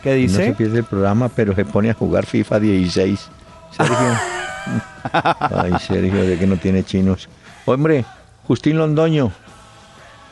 [0.01, 0.45] ¿qué no dice?
[0.45, 3.29] se pierde el programa, pero se pone a jugar FIFA 16.
[3.71, 3.95] Sergio.
[5.55, 7.29] Ay, Sergio, de que no tiene chinos.
[7.65, 8.05] Hombre,
[8.47, 9.31] Justín Londoño,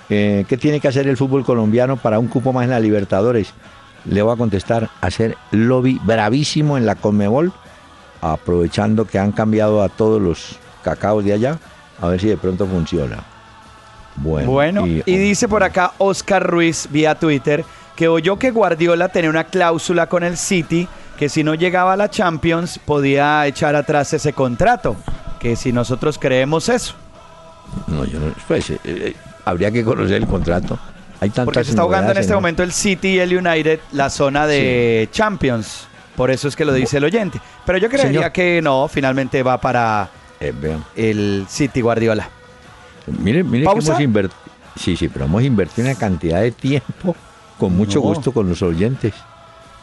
[0.09, 3.53] eh, ¿qué tiene que hacer el fútbol colombiano para un cupo más en la Libertadores?
[4.05, 7.51] Le voy a contestar, hacer lobby bravísimo en la Conmebol,
[8.21, 11.59] aprovechando que han cambiado a todos los cacaos de allá,
[12.01, 13.17] a ver si de pronto funciona.
[14.15, 17.63] Bueno, Bueno, y, dice por acá Oscar Ruiz vía Twitter
[17.99, 21.97] que oyó que Guardiola tenía una cláusula con el City que si no llegaba a
[21.97, 24.95] la Champions podía echar atrás ese contrato.
[25.37, 26.95] Que si nosotros creemos eso.
[27.87, 30.79] No, yo no, pues, eh, eh, habría que conocer el contrato.
[31.19, 34.09] Hay tantas Porque se está jugando en este momento el City y el United la
[34.09, 35.85] zona de Champions.
[36.15, 37.41] Por eso es que lo dice el oyente.
[37.65, 38.31] Pero yo creería Señor.
[38.31, 40.09] que no, finalmente va para
[40.39, 40.53] Eh,
[40.95, 42.29] el City Guardiola.
[43.07, 44.39] Mire, mire que hemos invertido.
[44.77, 47.13] Sí, sí, pero hemos invertido una cantidad de tiempo
[47.59, 48.05] con mucho No.
[48.05, 49.13] gusto con los oyentes.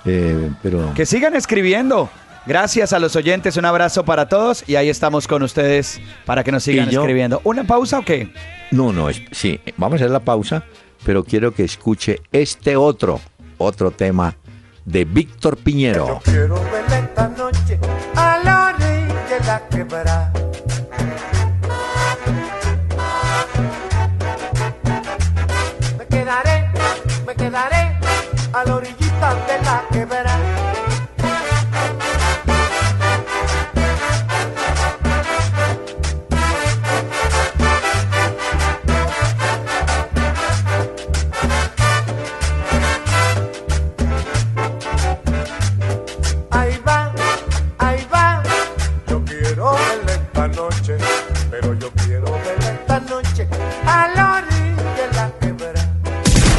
[0.05, 0.93] Eh, pero...
[0.95, 2.09] Que sigan escribiendo.
[2.47, 6.53] Gracias a los oyentes, un abrazo para todos y ahí estamos con ustedes para que
[6.53, 7.41] nos sigan escribiendo.
[7.43, 8.33] ¿Una pausa o qué?
[8.71, 10.63] No, no, sí, vamos a hacer la pausa,
[11.05, 13.21] pero quiero que escuche este otro,
[13.59, 14.37] otro tema
[14.85, 16.07] de Víctor Piñero.
[16.07, 17.81] Yo quiero ver esta noche
[18.15, 20.33] a la orilla de la quebrada.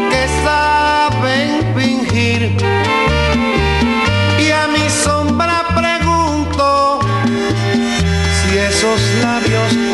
[0.09, 1.56] que saben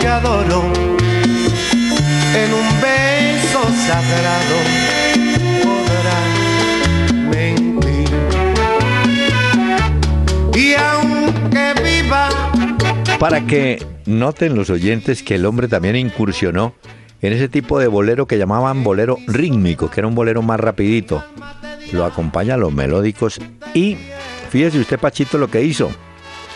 [0.08, 0.64] adoro
[2.36, 4.94] en un beso sagrado.
[13.20, 16.76] Para que noten los oyentes que el hombre también incursionó
[17.22, 21.24] en ese tipo de bolero que llamaban bolero rítmico, que era un bolero más rapidito.
[21.94, 23.40] Lo acompaña los melódicos
[23.74, 23.98] y
[24.50, 25.90] fíjese usted Pachito lo que hizo.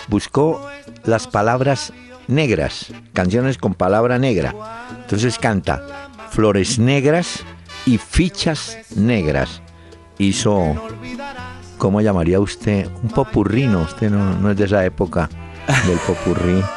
[0.09, 0.67] Buscó
[1.05, 1.93] las palabras
[2.27, 4.53] negras, canciones con palabra negra.
[5.01, 5.81] Entonces canta
[6.29, 7.43] Flores Negras
[7.85, 9.61] y Fichas Negras.
[10.19, 10.75] Hizo,
[11.77, 12.89] ¿cómo llamaría usted?
[13.01, 13.81] Un popurrino.
[13.81, 15.29] Usted no, es de esa época
[15.87, 16.61] del popurrí.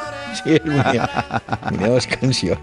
[0.45, 2.57] Sí, es canción.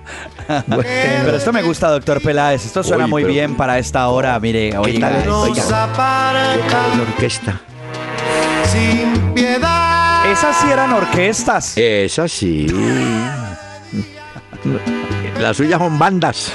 [0.66, 2.64] Pero esto me gusta, doctor Peláez.
[2.64, 4.40] Esto suena muy bien para esta hora.
[4.40, 5.86] Mire, oiga, oiga,
[6.96, 7.60] la orquesta.
[8.72, 11.76] Sin piedad esas sí eran orquestas.
[11.76, 12.66] Esas sí.
[15.40, 16.52] Las suyas son bandas.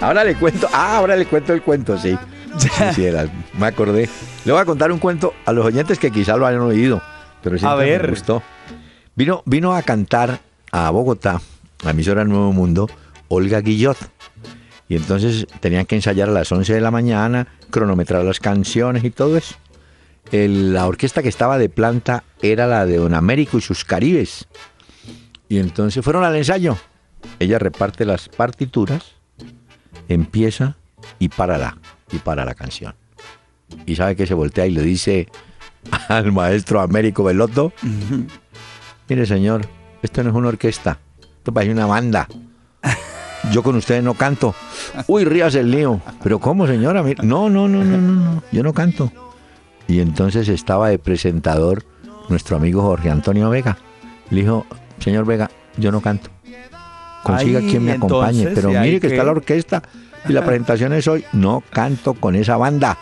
[0.00, 2.16] Ahora le cuento, ah, ahora le cuento el cuento, sí.
[2.94, 3.06] Sí,
[3.58, 4.08] me acordé.
[4.44, 7.02] Le voy a contar un cuento a los oyentes que quizá lo hayan oído,
[7.42, 8.02] pero siempre a ver.
[8.04, 8.42] me gustó.
[9.14, 11.40] Vino, vino a cantar a Bogotá,
[11.84, 12.88] a emisora Nuevo Mundo,
[13.28, 13.96] Olga Guillot.
[14.88, 19.10] Y entonces tenían que ensayar a las 11 de la mañana, cronometrar las canciones y
[19.10, 19.56] todo eso
[20.32, 24.46] la orquesta que estaba de planta era la de Don Américo y sus Caribes.
[25.48, 26.76] Y entonces fueron al ensayo.
[27.38, 29.14] Ella reparte las partituras,
[30.08, 30.76] empieza
[31.18, 31.78] y para la,
[32.12, 32.94] y para la canción.
[33.86, 35.28] Y sabe que se voltea y le dice
[36.08, 37.72] al maestro Américo Veloto,
[39.08, 39.66] mire señor,
[40.02, 40.98] esto no es una orquesta,
[41.38, 42.28] esto parece una banda.
[43.52, 44.54] Yo con ustedes no canto.
[45.06, 46.00] Uy, rías el lío.
[46.22, 47.02] Pero ¿cómo, señora?
[47.22, 48.42] No, no, no, no, no, no.
[48.50, 49.12] Yo no canto.
[49.88, 51.82] Y entonces estaba de presentador
[52.28, 53.78] nuestro amigo Jorge Antonio Vega.
[54.30, 54.66] Le dijo,
[54.98, 56.30] señor Vega, yo no canto.
[57.22, 58.48] Consiga quien me acompañe.
[58.54, 59.82] Pero mire que, está la orquesta
[60.28, 61.24] y la presentación es hoy.
[61.32, 62.98] No canto con esa banda.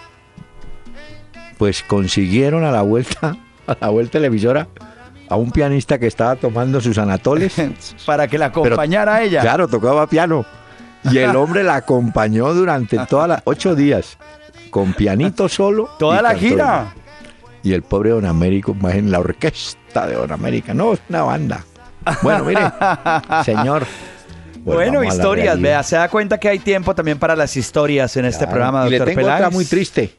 [1.58, 4.68] Pues consiguieron a la vuelta, a la vuelta televisora,
[5.28, 7.54] a un pianista que estaba tomando sus anatoles.
[8.06, 9.40] Para que la acompañara a ella.
[9.40, 10.46] Claro, tocaba piano.
[11.10, 14.18] Y el hombre la acompañó durante todas las ocho días
[14.76, 15.88] con pianito solo.
[15.98, 16.92] Toda la gira.
[17.62, 20.74] Y el pobre Don Américo, más en la orquesta de Don América.
[20.74, 21.64] No, es una banda.
[22.22, 22.60] Bueno, mire,
[23.44, 23.86] señor.
[24.56, 28.46] bueno, historias, vea, se da cuenta que hay tiempo también para las historias en este
[28.46, 30.14] programa, doctor y le tengo otra muy triste.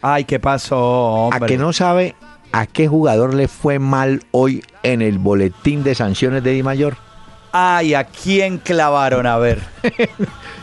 [0.00, 1.44] Ay, ¿qué pasó, hombre?
[1.44, 2.14] A que no sabe
[2.52, 6.96] a qué jugador le fue mal hoy en el boletín de sanciones de Di Mayor.
[7.52, 9.26] Ay, ¿a quién clavaron?
[9.26, 9.62] A ver.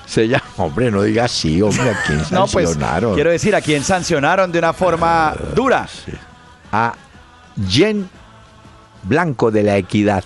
[0.06, 2.42] Se llama, hombre, no diga así, hombre, ¿a quién sancionaron?
[3.02, 5.88] no, pues, quiero decir, ¿a quién sancionaron de una forma dura?
[6.72, 6.94] A
[7.68, 8.08] Jen
[9.04, 10.24] Blanco de la Equidad.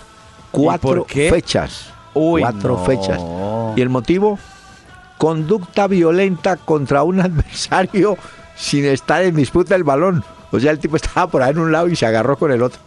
[0.52, 1.94] Cuatro fechas.
[2.14, 3.22] cuatro fechas.
[3.76, 4.40] ¿Y el motivo?
[5.18, 8.18] Conducta violenta contra un adversario
[8.56, 10.24] sin estar en disputa del balón.
[10.52, 12.64] O sea, el tipo estaba por ahí en un lado y se agarró con el
[12.64, 12.80] otro.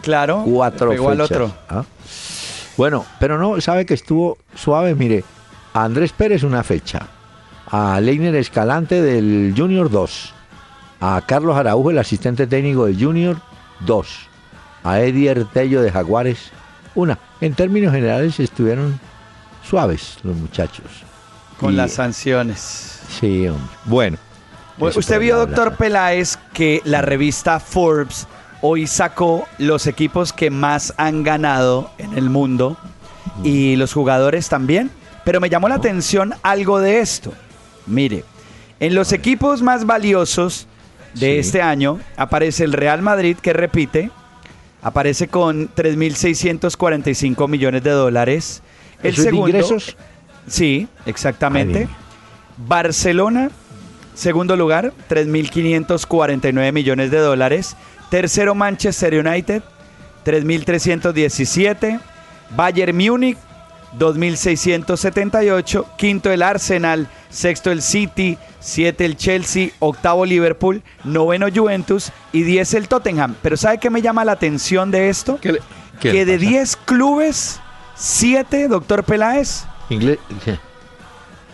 [0.00, 0.42] Claro.
[0.46, 1.06] Cuatro fechas.
[1.06, 1.52] Al otro.
[1.68, 1.84] ¿Ah?
[2.80, 5.22] Bueno, pero no, sabe que estuvo suave, mire
[5.74, 7.08] a Andrés Pérez una fecha,
[7.70, 10.32] a Leiner Escalante del Junior 2,
[11.02, 13.36] a Carlos Araujo, el asistente técnico del Junior
[13.80, 14.08] 2,
[14.84, 16.52] a Eddie Artello de Jaguares.
[16.94, 17.18] Una.
[17.42, 18.98] En términos generales estuvieron
[19.62, 20.86] suaves los muchachos.
[21.58, 23.02] Con Y- las sanciones.
[23.10, 23.68] Sí, hombre.
[23.84, 24.16] Bueno.
[24.78, 28.26] Usted vio, doctor Peláez, que la revista Forbes
[28.62, 32.76] hoy sacó los equipos que más han ganado en el mundo
[33.44, 34.90] y los jugadores también.
[35.24, 37.32] Pero me llamó la atención algo de esto.
[37.86, 38.24] Mire,
[38.80, 40.66] en los equipos más valiosos
[41.14, 41.38] de Sí.
[41.38, 44.10] este año aparece el Real Madrid, que repite,
[44.82, 48.62] aparece con 3.645 millones de dólares.
[49.02, 49.96] El ¿Eso es de segundo, ingresos?
[50.46, 51.80] Sí, exactamente.
[51.80, 51.96] Ay.
[52.66, 53.50] Barcelona,
[54.14, 57.76] segundo lugar, 3.549 millones de dólares.
[58.10, 59.62] Tercero, Manchester United,
[60.24, 62.00] 3.317.
[62.56, 63.38] Bayern Múnich,
[63.98, 65.84] 2.678.
[65.96, 67.08] Quinto, el Arsenal.
[67.30, 68.36] Sexto, el City.
[68.58, 69.70] Siete, el Chelsea.
[69.78, 70.82] Octavo, Liverpool.
[71.04, 72.10] Noveno, Juventus.
[72.32, 73.36] Y diez, el Tottenham.
[73.42, 75.38] Pero ¿sabe qué me llama la atención de esto?
[75.40, 75.60] ¿Qué le-
[76.00, 76.38] qué que de?
[76.38, 77.60] 10 clubes,
[77.94, 79.64] 7, doctor Peláez,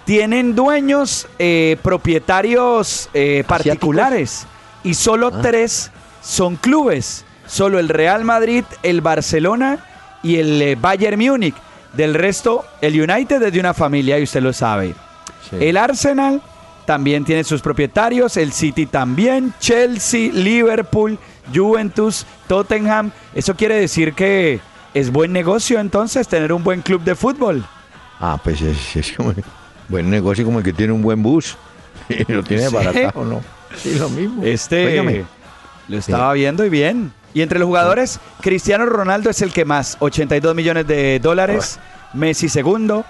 [0.04, 4.46] tienen dueños eh, propietarios eh, particulares
[4.84, 5.38] y solo Ah.
[5.42, 5.90] tres
[6.26, 7.24] son clubes.
[7.46, 9.78] Solo el Real Madrid, el Barcelona
[10.22, 11.54] y el eh, Bayern Múnich.
[11.92, 14.94] Del resto, el United es de una familia y usted lo sabe.
[15.48, 15.56] Sí.
[15.60, 16.42] El Arsenal
[16.84, 21.18] también tiene sus propietarios, el City también, Chelsea, Liverpool,
[21.54, 23.12] Juventus, Tottenham.
[23.34, 24.60] Eso quiere decir que
[24.92, 27.64] es buen negocio entonces tener un buen club de fútbol.
[28.20, 29.32] Ah, pues es, es como
[29.88, 31.56] buen negocio como el que tiene un buen bus.
[32.08, 32.74] Y lo tiene Sí.
[33.14, 33.42] ¿no?
[33.76, 34.42] Sí, lo mismo.
[34.44, 35.24] Este
[35.88, 37.12] lo estaba viendo y bien.
[37.34, 41.78] Y entre los jugadores, Cristiano Ronaldo es el que más, 82 millones de dólares.
[42.14, 43.04] Messi segundo,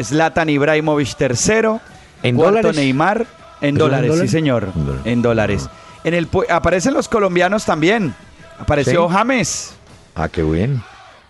[0.00, 1.80] Zlatan Ibrahimovic tercero,
[2.22, 2.76] ¿En cuarto dólares?
[2.76, 3.26] Neymar
[3.62, 5.06] en en dólares, sí señor, En dólares.
[5.06, 5.68] en dólares.
[6.04, 8.14] En el aparecen los colombianos también.
[8.58, 9.14] Apareció Sí.
[9.14, 9.72] James,
[10.14, 10.82] Ah, qué bien.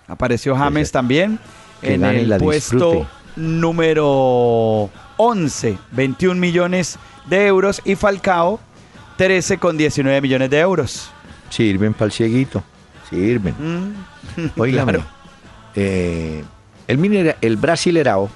[0.09, 1.39] apareció James Ese- también
[1.81, 3.07] que en el puesto disfrute.
[3.37, 8.59] número 11, 21 millones de euros y Falcao
[9.21, 11.11] 13 con 19 millones de euros.
[11.51, 12.63] Sirven para el cieguito.
[13.11, 13.55] Sirven.
[13.59, 15.03] Mm, claro.
[15.75, 16.43] eh,
[16.87, 18.31] el, minera- el Brasilerao,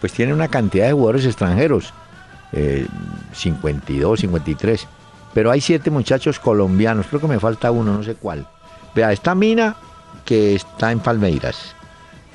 [0.00, 1.92] pues tiene una cantidad de jugadores extranjeros,
[2.52, 2.86] eh,
[3.34, 4.86] 52, 53,
[5.34, 8.48] pero hay siete muchachos colombianos, creo que me falta uno, no sé cuál.
[8.94, 9.76] Vea, está Mina,
[10.24, 11.74] que está en Palmeiras.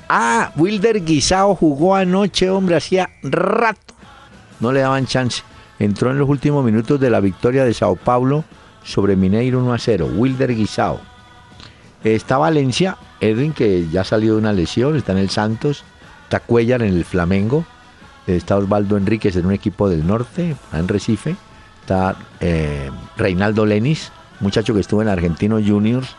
[0.08, 3.94] Ah, Wilder Guisao jugó anoche, hombre, hacía rato.
[4.60, 5.42] No le daban chance.
[5.78, 8.44] Entró en los últimos minutos de la victoria de Sao Paulo
[8.84, 10.10] sobre Mineiro 1 a 0.
[10.14, 11.00] Wilder Guisao.
[12.04, 15.84] Está Valencia, Edwin, que ya salió de una lesión, está en el Santos.
[16.24, 17.64] Está Cuellar en el Flamengo.
[18.26, 21.36] Está Osvaldo Enríquez en un equipo del norte, en Recife.
[21.80, 24.10] Está eh, Reinaldo Lenis,
[24.40, 26.16] muchacho que estuvo en Argentino Juniors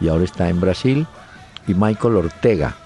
[0.00, 1.06] y ahora está en Brasil.
[1.66, 2.76] Y Michael Ortega.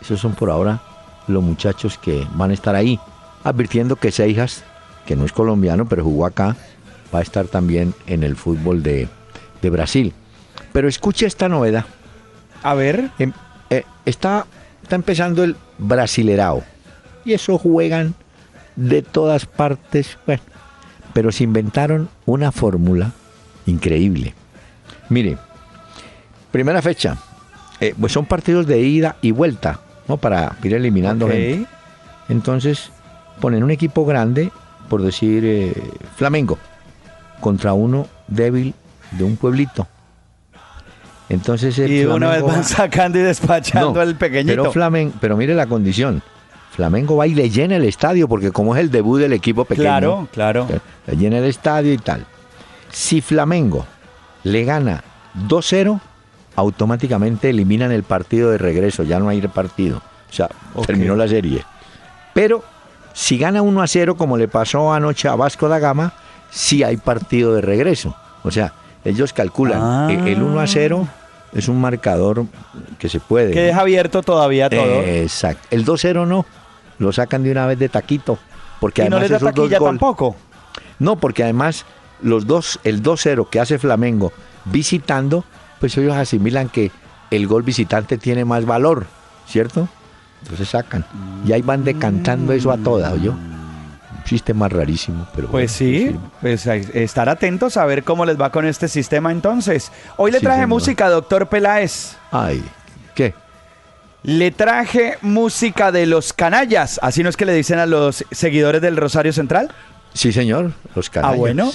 [0.00, 0.80] Esos son por ahora
[1.26, 2.98] los muchachos que van a estar ahí.
[3.44, 4.64] Advirtiendo que Seijas,
[5.06, 6.56] que no es colombiano, pero jugó acá,
[7.14, 9.08] va a estar también en el fútbol de,
[9.62, 10.12] de Brasil.
[10.72, 11.84] Pero escuche esta novedad.
[12.62, 13.32] A ver, Em-
[13.70, 14.46] eh, está,
[14.82, 16.62] está empezando el Brasilerao.
[17.24, 18.14] Y eso juegan
[18.76, 20.16] de todas partes.
[20.26, 20.42] Bueno,
[21.12, 23.12] pero se inventaron una fórmula
[23.66, 24.34] increíble.
[25.08, 25.36] Mire,
[26.52, 27.16] primera fecha.
[27.80, 30.18] eh, pues son partidos de ida y vuelta, ¿no?
[30.18, 31.66] Para ir eliminando gente.
[32.28, 32.90] Entonces
[33.40, 34.52] ponen un equipo grande,
[34.90, 35.72] por decir eh,
[36.16, 36.58] Flamengo,
[37.40, 38.74] contra uno débil
[39.12, 39.86] de un pueblito.
[41.28, 44.50] Entonces el y una vez van va- sacando y despachando no, al pequeñito.
[44.64, 46.22] Pero, Flamen- pero mire la condición.
[46.72, 49.84] Flamengo va y le llena el estadio, porque como es el debut del equipo pequeño,
[49.84, 50.66] claro, claro.
[51.06, 52.24] le llena el estadio y tal.
[52.90, 53.86] Si Flamengo
[54.44, 55.02] le gana
[55.48, 56.00] 2-0,
[56.56, 59.98] automáticamente eliminan el partido de regreso, ya no hay partido.
[59.98, 60.48] O sea,
[60.86, 61.64] terminó la serie.
[62.34, 62.64] Pero
[63.12, 66.12] si gana 1 a 0, como le pasó anoche a Vasco da Gama,
[66.50, 68.14] sí hay partido de regreso.
[68.42, 68.72] O sea,
[69.04, 70.08] ellos calculan Ah.
[70.12, 71.06] el 1 a 0
[71.52, 72.44] es un marcador
[72.98, 73.52] que se puede.
[73.52, 75.02] Que deja abierto todavía todo.
[75.02, 75.66] Exacto.
[75.70, 76.46] El 2-0 no.
[76.98, 78.38] Lo sacan de una vez de taquito.
[78.78, 80.36] Porque y no además les da esos dos taquilla gol- tampoco.
[80.98, 81.84] No, porque además
[82.22, 84.32] los dos, el 2-0 que hace Flamengo
[84.66, 85.44] visitando,
[85.80, 86.90] pues ellos asimilan que
[87.30, 89.06] el gol visitante tiene más valor,
[89.46, 89.88] ¿cierto?
[90.42, 91.04] Entonces sacan.
[91.46, 93.32] Y ahí van decantando eso a toda, yo.
[93.32, 98.40] Un sistema rarísimo, pero Pues bueno, sí, pues ahí- estar atentos a ver cómo les
[98.40, 99.90] va con este sistema entonces.
[100.16, 100.68] Hoy le Sí, traje señor.
[100.68, 102.16] música, doctor Peláez.
[102.30, 102.62] Ay,
[103.14, 103.34] ¿qué?
[104.22, 107.00] Le traje música de los canallas.
[107.02, 109.70] Así no es que le dicen a los seguidores del Rosario Central.
[110.12, 111.34] Sí, señor, los canallas.
[111.34, 111.72] Ah, bueno.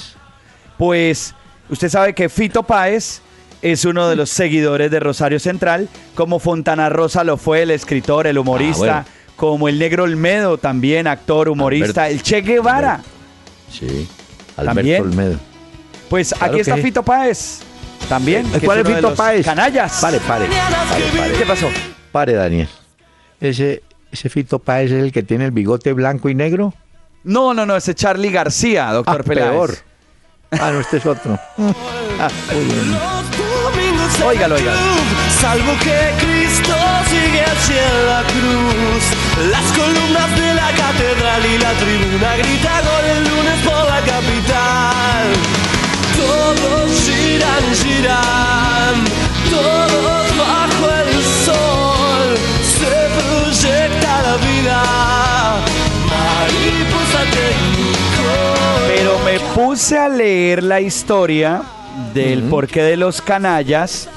[0.78, 1.34] Pues
[1.70, 3.22] usted sabe que Fito Páez
[3.62, 8.28] es uno de los seguidores de Rosario Central, como Fontana Rosa lo fue el escritor,
[8.28, 9.36] el humorista, Ah, bueno.
[9.36, 13.02] como el Negro Olmedo también, actor, humorista, Alberto- el Che Guevara.
[13.72, 14.08] Sí.
[14.58, 15.02] Alberto También.
[15.02, 15.40] Olmedo.
[16.10, 16.82] Pues Claro aquí está que.
[16.84, 17.60] Fito Páez.
[18.08, 18.50] También.
[18.52, 19.46] que ¿Cuál es Fito Páez?
[19.46, 20.00] Canallas.
[20.00, 21.34] Pare, pare, pare, pare.
[21.34, 21.68] ¿Qué pasó?
[22.12, 22.70] Pare, Daniel.
[23.42, 26.74] Ese, ese Fito Páez es el que tiene el bigote blanco y negro.
[27.24, 29.50] No, no, no, ese es Charlie García, doctor Ah, Peláez.
[29.52, 29.76] peor.
[30.52, 31.38] Ah, no, este es otro.
[32.18, 32.98] Ah, muy bien.
[34.06, 34.78] Óigalo, óigalo.
[35.42, 36.76] Salvo que Cristo
[37.10, 39.04] sigue hacia la cruz.
[39.50, 45.26] Las columnas de la catedral y la tribuna grita gol el lunes por la capital.
[46.16, 48.96] Todos giran, giran,
[49.50, 52.38] todos bajo el sol.
[52.78, 54.84] Se proyecta la vida.
[56.12, 58.30] Mariposa técnico.
[58.88, 61.64] Pero me puse a leer la historia
[62.16, 64.10] del porqué de los canallas.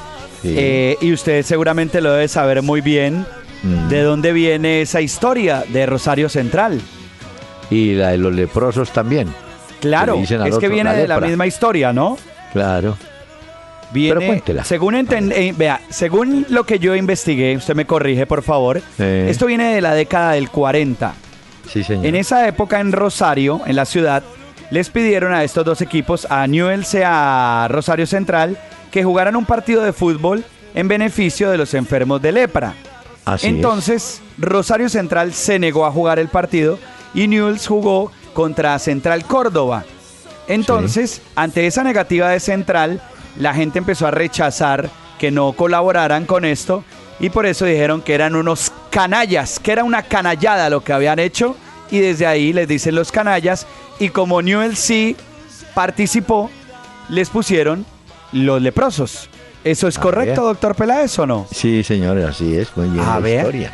[0.43, 0.55] Sí.
[0.57, 3.27] eh, y usted seguramente lo debe saber muy bien.
[3.65, 3.89] Mm.
[3.89, 6.81] ¿De dónde viene esa historia de Rosario Central?
[7.71, 9.29] Y la de los leprosos también.
[9.81, 12.17] Claro, es que viene la de la misma historia, ¿no?
[12.53, 12.97] Claro.
[13.93, 14.65] Viene, Pero cuéntela.
[14.65, 18.81] Según enten- eh, vea, según lo que yo investigué, usted me corrige, por favor.
[18.99, 19.27] Eh.
[19.31, 21.15] Esto viene de la década del 40.
[21.69, 22.07] Sí, señor.
[22.07, 24.23] En esa época en Rosario, en la ciudad,
[24.71, 28.59] les pidieron a estos dos equipos, a Newell's y a Rosario Central,
[28.91, 32.75] que jugaran un partido de fútbol en beneficio de los enfermos de lepra.
[33.25, 33.53] Así es.
[33.53, 36.79] Entonces, Rosario Central se negó a jugar el partido
[37.15, 39.85] y Newell's jugó contra Central Córdoba.
[40.47, 43.03] Entonces, ante esa negativa de Central,
[43.39, 46.85] la gente empezó a rechazar que no colaboraran con esto
[47.21, 51.19] y por eso dijeron que eran unos canallas, que era una canallada lo que habían
[51.19, 51.57] hecho
[51.91, 53.67] y desde ahí les dicen los canallas
[53.99, 55.17] y como Newell's sí
[55.75, 56.51] participó,
[57.09, 57.85] les pusieron
[58.33, 59.29] los leprosos.
[59.65, 61.47] ¿Eso es Ah, correcto, doctor Peláez, o no?
[61.53, 62.75] Sí, señor, así es.
[62.77, 63.39] Muy bien A la ver.
[63.39, 63.73] historia.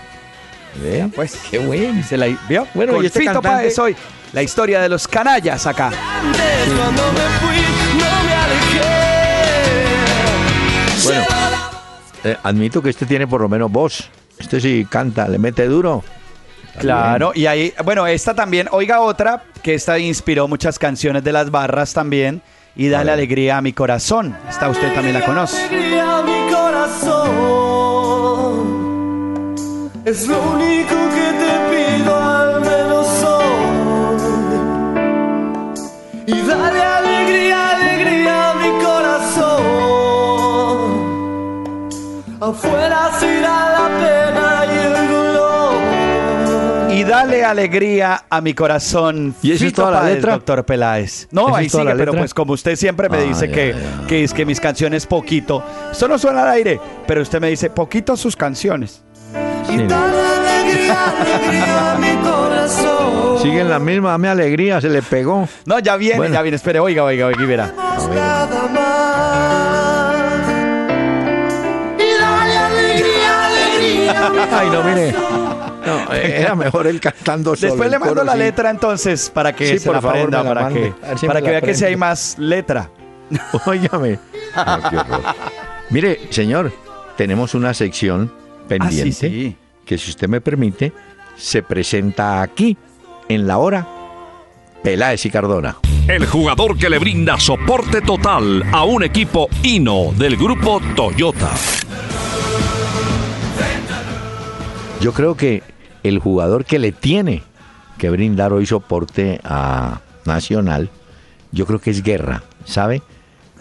[0.82, 1.08] ¿Ve?
[1.14, 2.02] Pues, qué bueno.
[2.02, 2.66] Se la vio.
[2.74, 3.94] Bueno, Con y este Fito cantante- Páez hoy.
[4.32, 5.86] La historia de los canallas acá.
[5.88, 6.42] Antes
[6.76, 7.62] cuando me fui
[7.98, 8.90] no me alejé.
[11.04, 11.24] Bueno,
[12.24, 14.08] eh, admito que este tiene por lo menos voz.
[14.38, 16.02] Este sí canta, le mete duro.
[16.78, 21.50] Claro, y ahí, bueno, esta también, oiga otra, que esta inspiró muchas canciones de las
[21.50, 22.42] barras también.
[22.76, 23.14] Y dale ver.
[23.14, 24.36] alegría a mi corazón.
[24.48, 25.64] Esta usted también la conoce.
[25.66, 27.44] Alegría a mi corazón.
[30.04, 33.44] Es lo único que te pido al menos hoy.
[36.26, 39.64] Y dale alegría, alegría a mi corazón.
[42.40, 43.13] Afuera
[47.04, 49.34] Y dale alegría a mi corazón.
[49.42, 50.32] ¿Y es toda la letra?
[50.34, 51.28] doctor Peláez.
[51.30, 54.06] No, ¿Esa ahí sigue, pero pues como usted siempre me Ah, dice ya, que, ya.
[54.06, 55.62] que es que mis canciones poquito.
[55.92, 59.02] Esto no suena al aire, pero usted me dice poquito sus canciones.
[59.68, 59.76] Sí.
[59.86, 63.38] Dale alegría, alegría a mi corazón.
[63.42, 65.48] Sigue en la misma, dame alegría, se le pegó.
[65.66, 66.34] No, ya viene, Bueno.
[66.34, 66.56] ya viene.
[66.56, 67.66] Espere, oiga, oiga, oiga, y verá.
[68.14, 70.14] nada más.
[71.98, 74.26] Y dale alegría, alegría.
[74.26, 75.14] a mi Ay, no, mire.
[75.86, 77.72] No, era mejor él cantando solo.
[77.72, 78.38] Después le mando coro, la sí.
[78.38, 80.92] letra entonces para que Sí, se por la favor, aprenda, me la para mande.
[81.20, 82.90] que, para que vea que si hay más letra.
[83.66, 84.18] Óigame.
[84.56, 85.22] Horror.
[85.90, 86.72] Mire, señor,
[87.16, 88.32] tenemos una sección
[88.68, 89.56] pendiente Ah, sí, sí.
[89.84, 90.92] que, si usted me permite,
[91.36, 92.76] se presenta aquí,
[93.28, 93.86] en la hora
[94.82, 95.76] Peláez y Cardona.
[96.06, 101.50] El jugador que le brinda soporte total a un equipo Hino del grupo Toyota.
[105.00, 105.62] Yo creo que
[106.04, 107.42] el jugador que le tiene
[107.98, 110.88] que brindar hoy soporte a Nacional,
[111.50, 113.02] yo creo que es Guerra, ¿sabe?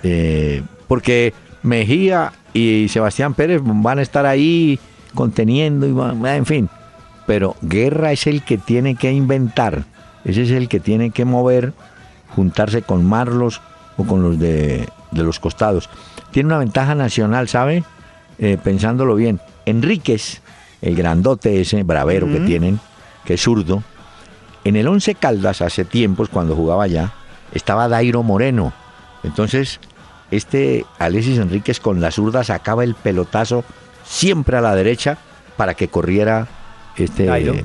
[0.04, 4.80] Eh, porque Mejía y Sebastián Pérez van a estar ahí
[5.16, 6.70] conteniendo, y van- en fin.
[7.26, 9.86] Pero Guerra es el que tiene que inventar,
[10.26, 11.74] ese es el que tiene que mover,
[12.36, 13.62] juntarse con Marlos
[13.98, 15.90] o con los de, de los costados.
[16.32, 17.84] Tiene una ventaja nacional, ¿sabe?
[18.40, 19.40] Eh, pensándolo bien.
[19.66, 20.42] Enríquez,
[20.84, 22.80] el grandote ese, bravero que tienen,
[23.24, 23.82] que es zurdo.
[24.66, 27.14] En el Once Caldas, hace tiempos, cuando jugaba allá,
[27.54, 28.74] estaba Dairo Moreno.
[29.24, 29.80] Entonces,
[30.30, 33.64] este Alexis Enríquez con la zurda sacaba el pelotazo
[34.04, 35.18] siempre a la derecha
[35.56, 36.48] para que corriera
[36.98, 37.56] este Dairo.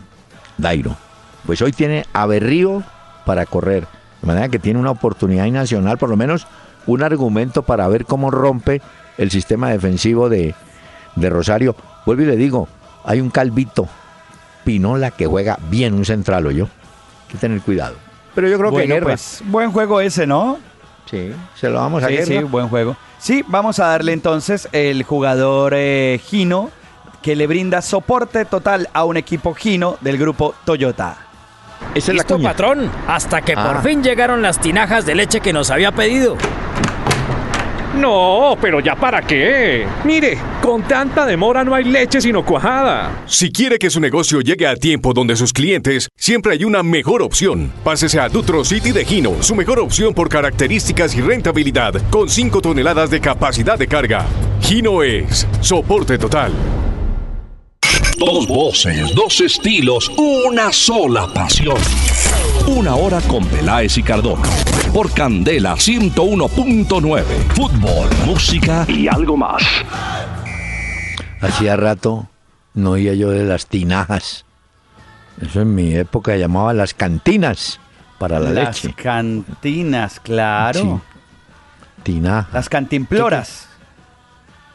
[0.56, 0.96] Dairo.
[1.44, 2.84] Pues hoy tiene a Berrío
[3.26, 3.88] para correr.
[4.20, 6.46] De manera que tiene una oportunidad nacional, por lo menos
[6.86, 8.80] un argumento para ver cómo rompe
[9.16, 10.54] el sistema defensivo de,
[11.16, 11.74] de Rosario.
[12.06, 12.68] Vuelvo y le digo,
[13.08, 13.88] hay un calvito,
[14.64, 16.64] Pinola, que juega bien un central, o yo.
[16.64, 17.96] Hay que tener cuidado.
[18.34, 19.06] Pero yo creo Bueno, que Guerra.
[19.06, 20.58] pues buen juego ese, ¿no?
[21.10, 22.96] Sí, se lo vamos a Sí, sí, buen juego.
[23.18, 26.70] Sí, vamos a darle entonces el jugador eh, Gino
[27.22, 31.16] que le brinda soporte total a un equipo Gino del grupo Toyota.
[31.94, 32.90] Esa es la patrón.
[33.08, 33.72] Hasta que Ah.
[33.72, 36.36] por fin llegaron las tinajas de leche que nos había pedido.
[37.98, 39.84] No, pero ya para qué.
[40.04, 43.24] Mire, con tanta demora no hay leche sino cuajada.
[43.26, 47.22] Si quiere que su negocio llegue a tiempo donde sus clientes, siempre hay una mejor
[47.22, 47.72] opción.
[47.82, 52.60] Pásese a Dutro City de Gino, su mejor opción por características y rentabilidad, con 5
[52.60, 54.26] toneladas de capacidad de carga.
[54.60, 56.52] Gino es soporte total.
[58.18, 61.76] Dos voces, dos estilos, una sola pasión.
[62.66, 64.48] Una hora con Peláez y Cardona.
[64.92, 67.22] Por Candela 101.9.
[67.54, 69.62] Fútbol, música y algo más.
[71.40, 72.28] Hacía rato
[72.74, 74.44] no oía yo de las tinajas.
[75.40, 77.78] Eso en mi época llamaba las cantinas
[78.18, 78.94] para la Las leche.
[79.00, 80.80] cantinas, claro.
[80.80, 82.02] Sí.
[82.02, 82.48] Tinaja.
[82.52, 83.67] Las cantimploras.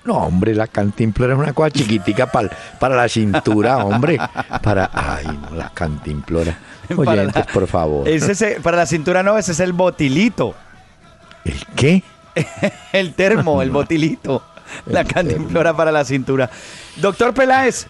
[0.05, 4.17] No, hombre, la cantimplora es una cosa chiquitica pal- para la cintura, hombre.
[4.61, 4.89] Para.
[4.93, 6.57] Ay, no, la cantimplora.
[6.89, 8.07] Para Oyentes, la- por favor.
[8.07, 10.55] Ese es- para la cintura no, ese es el botilito.
[11.45, 12.03] ¿El qué?
[12.93, 14.43] El termo, el botilito.
[14.87, 16.49] La cantimplora para la cintura.
[16.97, 17.85] Doctor Peláez,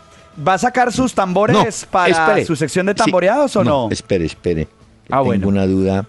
[0.46, 2.46] ¿va a sacar sus tambores para espere.
[2.46, 3.88] su sección de Sí, tamboreados o no?
[3.90, 4.68] Espere, espere.
[5.06, 5.48] Ah, tengo bueno.
[5.48, 6.06] una duda,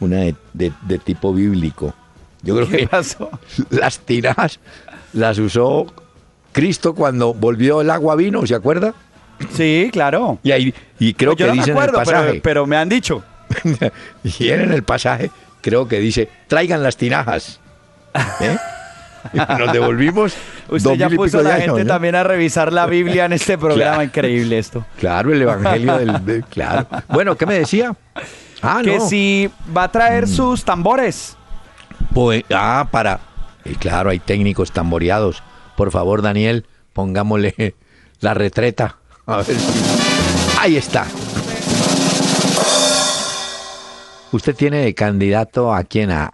[0.00, 1.94] una de, de- de tipo bíblico.
[2.42, 3.30] Yo creo ¿Qué que pasó?
[3.70, 4.58] las tinajas
[5.12, 5.86] las usó
[6.52, 8.94] Cristo cuando volvió el agua vino, ¿se acuerda?
[9.54, 10.38] Sí, claro.
[10.42, 12.28] Y ahí y creo Pues que no me dice acuerdo, en el pasaje.
[12.30, 13.22] pero, pero me han dicho.
[14.24, 15.30] y él en el pasaje
[15.60, 17.60] creo que dice, traigan las tinajas.
[18.40, 18.56] ¿Eh?
[19.58, 20.34] Nos devolvimos.
[20.68, 23.90] Usted ya puso a la gente también a revisar la Biblia en este programa.
[23.92, 24.02] Claro.
[24.04, 24.84] Increíble esto.
[24.98, 26.24] Claro, el evangelio del.
[26.24, 26.86] de- claro.
[27.08, 27.94] Bueno, ¿qué me decía?
[28.62, 29.04] Ah, que no.
[29.04, 29.08] Mm.
[29.08, 31.36] si va a traer sus tambores.
[32.14, 33.20] Pues, ah, para.
[33.64, 35.42] Y claro, hay técnicos tamboreados.
[35.76, 37.74] Por favor, Daniel, pongámosle
[38.20, 38.96] la retreta.
[39.26, 41.06] A ver si- Ahí está.
[44.32, 46.30] Usted tiene de candidato a quién a.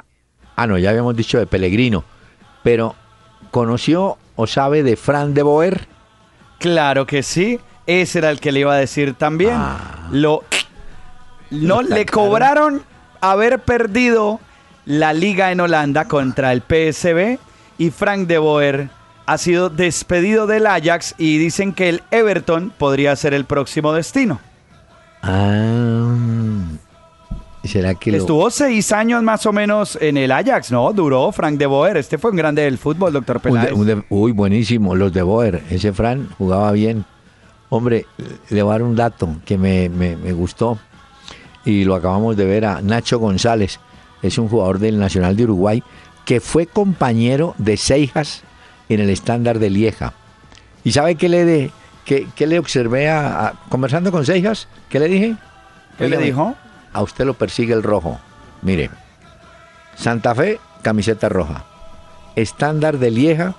[0.57, 2.05] Ah, no, ya habíamos dicho de Pellegrino.
[2.62, 2.95] Pero,
[3.51, 5.87] ¿conoció o sabe de Fran de Boer?
[6.59, 7.61] Claro que sí.
[7.87, 9.53] Ese era el que le iba a decir también.
[9.55, 10.09] Ah.
[10.11, 10.43] Lo,
[11.51, 12.83] no le cobraron
[13.20, 14.41] haber perdido
[14.87, 17.39] la liga en Holanda contra el PSV
[17.78, 18.89] y Frank de Boer
[19.26, 24.41] ha sido despedido del Ajax y dicen que el Everton podría ser el próximo destino.
[25.22, 26.14] Ah.
[27.64, 30.93] ¿Será que lo- Estuvo seis años más o menos en el Ajax, ¿no?
[30.93, 31.97] Duró Frank de Boer.
[31.97, 33.72] Este fue un grande del fútbol, doctor Un de- Peláez.
[33.72, 35.62] un de- uy, buenísimo, los de Boer.
[35.70, 37.07] Ese Fran jugaba bien.
[37.70, 38.05] Hombre,
[38.51, 40.78] le voy a dar un dato que me, me- me gustó
[41.64, 43.80] y lo acabamos de ver a Nacho González.
[44.25, 45.83] Es un jugador del Nacional de Uruguay
[46.25, 48.43] que fue compañero de Seijas
[48.89, 50.14] en el estándar de Lieja.
[50.83, 51.70] ¿Y sabe qué le, de,
[52.05, 54.66] qué, qué le observé a, a- conversando con Seijas?
[54.89, 55.37] ¿Qué le dije?
[55.99, 56.55] ¿Qué le dijo?
[56.93, 58.18] A usted lo persigue el rojo.
[58.62, 58.91] Mire,
[59.97, 61.64] Santa Fe, camiseta roja.
[62.37, 63.55] Estándar de Lieja,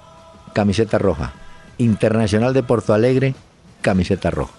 [0.53, 1.33] camiseta roja.
[1.77, 3.35] Internacional de Porto Alegre,
[3.81, 4.53] camiseta roja.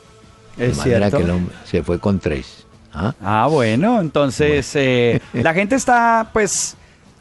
[0.57, 1.17] De Es manera cierto.
[1.19, 2.66] que el hombre se fue con tres.
[2.99, 3.15] ¿Ah?
[3.23, 6.77] Ah, bueno, entonces eh, la gente está pues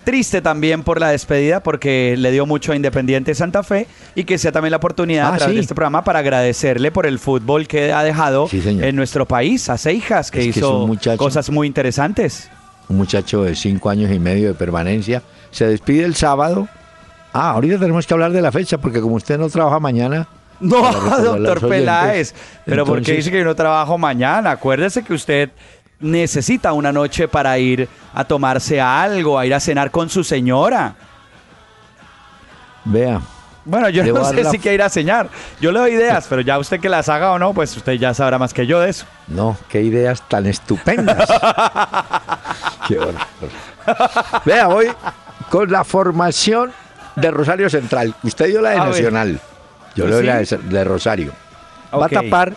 [0.05, 4.38] triste también por la despedida porque le dio mucho a Independiente Santa Fe y que
[4.38, 5.55] sea también la oportunidad Ah, a través sí.
[5.55, 9.67] de este programa para agradecerle por el fútbol que ha dejado Sí, en nuestro país,
[9.69, 11.17] a Seijas, que Es hizo muchacho.
[11.17, 12.49] cosas muy interesantes.
[12.88, 15.23] Un muchacho de cinco años y medio de permanencia.
[15.51, 16.67] Se despide el sábado.
[17.34, 20.28] Ah, ahorita tenemos que hablar de la fecha porque como usted no trabaja mañana.
[20.59, 22.33] No, doctor Peláez,
[22.65, 24.51] pero ¿por qué entonces- dice que yo no trabajo mañana?
[24.51, 25.49] Acuérdese que usted
[25.99, 30.95] necesita una noche para ir a tomarse algo, a ir a cenar con su señora.
[32.85, 33.19] Vea,
[33.67, 35.27] Bueno, yo no sé la- si quiere ir a cenar.
[35.59, 38.13] Yo le doy ideas, pero ya usted que las haga o no, pues usted ya
[38.13, 39.05] sabrá más que yo de eso.
[39.27, 41.27] No, qué ideas tan estupendas.
[42.87, 43.15] qué horror.
[44.45, 44.91] Vea, voy
[45.49, 46.71] con la formación
[47.15, 48.13] de Rosario Central.
[48.21, 49.39] Usted dio la de A ver.
[49.95, 50.27] Yo le doy ¿Sí?
[50.27, 51.31] la de, de Rosario.
[51.93, 52.55] Va a tapar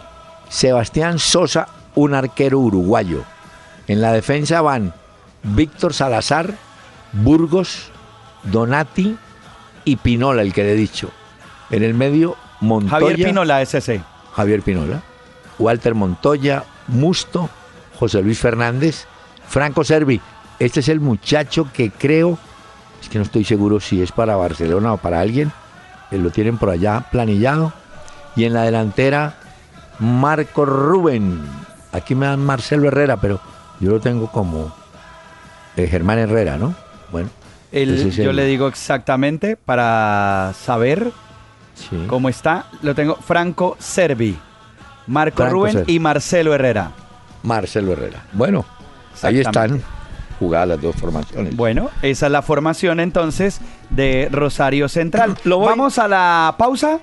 [0.49, 3.25] Sebastián Sosa, un arquero uruguayo.
[3.87, 4.93] En la defensa van
[5.43, 6.55] Víctor Salazar,
[7.13, 7.91] Burgos,
[8.45, 9.17] Donati
[9.85, 11.11] y Pinola, el que le he dicho.
[11.71, 13.01] En el medio, Montoya.
[13.01, 14.03] Javier Pinola, SC.
[14.35, 15.03] Javier Pinola,
[15.59, 17.49] Walter Montoya, Musto,
[17.99, 19.07] José Luis Fernández,
[19.49, 20.21] Franco Servi.
[20.59, 22.39] Este es el muchacho que creo,
[23.01, 25.53] es que no estoy seguro si es para Barcelona o para alguien,
[26.11, 27.73] lo tienen por allá planillado.
[28.37, 29.35] Y en la delantera,
[29.99, 31.43] Marco Rubén.
[31.93, 33.41] Aquí me dan Marcelo Herrera, pero
[33.81, 34.73] yo lo tengo como
[35.77, 36.75] eh, Germán Herrera, ¿no?
[37.11, 37.29] Bueno,
[37.73, 41.11] El- yo el- le digo exactamente para saber
[41.75, 42.05] Sí.
[42.09, 42.67] cómo está.
[42.83, 44.37] Lo tengo Franco Servi,
[45.07, 45.95] Marco Franco Rubén Servi.
[45.95, 46.91] y Marcelo Herrera.
[47.43, 48.25] Marcelo Herrera.
[48.33, 48.65] Bueno,
[49.23, 49.83] ahí están
[50.39, 51.57] jugadas las dos formaciones.
[51.57, 53.61] Bueno, esa es la formación entonces
[53.91, 55.37] de Rosario Central.
[55.45, 57.01] Lo voy- Vamos a la pausa.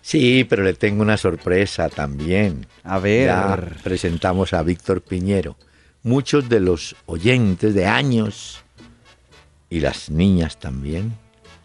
[0.00, 2.66] Sí, pero le tengo una sorpresa también.
[2.84, 3.26] A ver.
[3.26, 5.56] Ya presentamos a Víctor Piñero.
[6.02, 8.64] Muchos de los oyentes de años
[9.70, 11.16] y las niñas también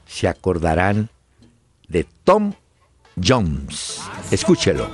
[0.05, 1.10] se acordarán
[1.88, 2.53] de Tom
[3.22, 3.99] Jones.
[4.30, 4.88] Escúchelo.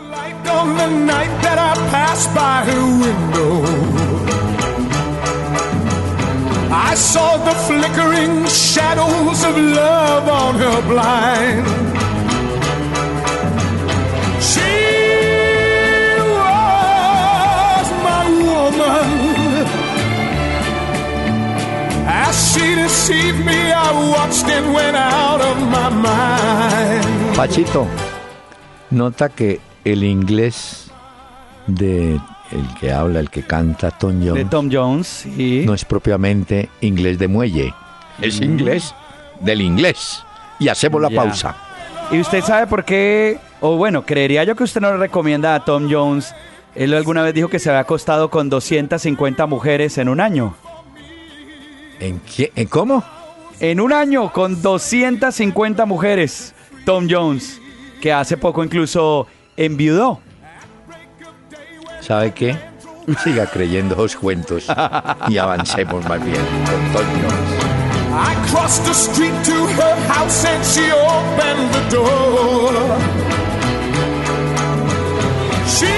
[6.76, 11.66] I saw the flickering shadows of love on her blind.
[14.42, 14.74] She
[16.34, 19.10] was my woman.
[22.26, 27.36] As she deceived me, I watched and went out of my mind.
[27.36, 27.88] Pachito,
[28.90, 30.90] nota que el inglés
[31.68, 32.20] de
[32.54, 35.26] el que habla, el que canta Tom De Jones, Tom Jones,
[35.66, 37.74] no es propiamente inglés de muelle,
[38.22, 38.94] es inglés
[39.40, 40.24] del inglés.
[40.60, 41.16] Y hacemos la Ya.
[41.16, 41.56] pausa.
[42.12, 43.40] ¿Y usted sabe por qué?
[43.60, 46.34] O bueno, creería yo que usted no le recomienda a Tom Jones.
[46.76, 50.56] Él alguna vez dijo que se había acostado con 250 mujeres en un año.
[52.00, 52.52] ¿En qué?
[52.56, 53.04] ¿En cómo?
[53.60, 56.54] En un año con 250 mujeres.
[56.86, 57.62] Tom Jones,
[58.02, 60.20] que hace poco incluso enviudó.
[62.06, 62.58] ¿Sabe qué?
[63.24, 64.66] Siga creyendo los cuentos
[65.30, 66.42] y avancemos más bien
[66.92, 67.74] con Jones.
[68.16, 72.74] I crossed the street to her house and she opened the door.
[75.66, 75.96] She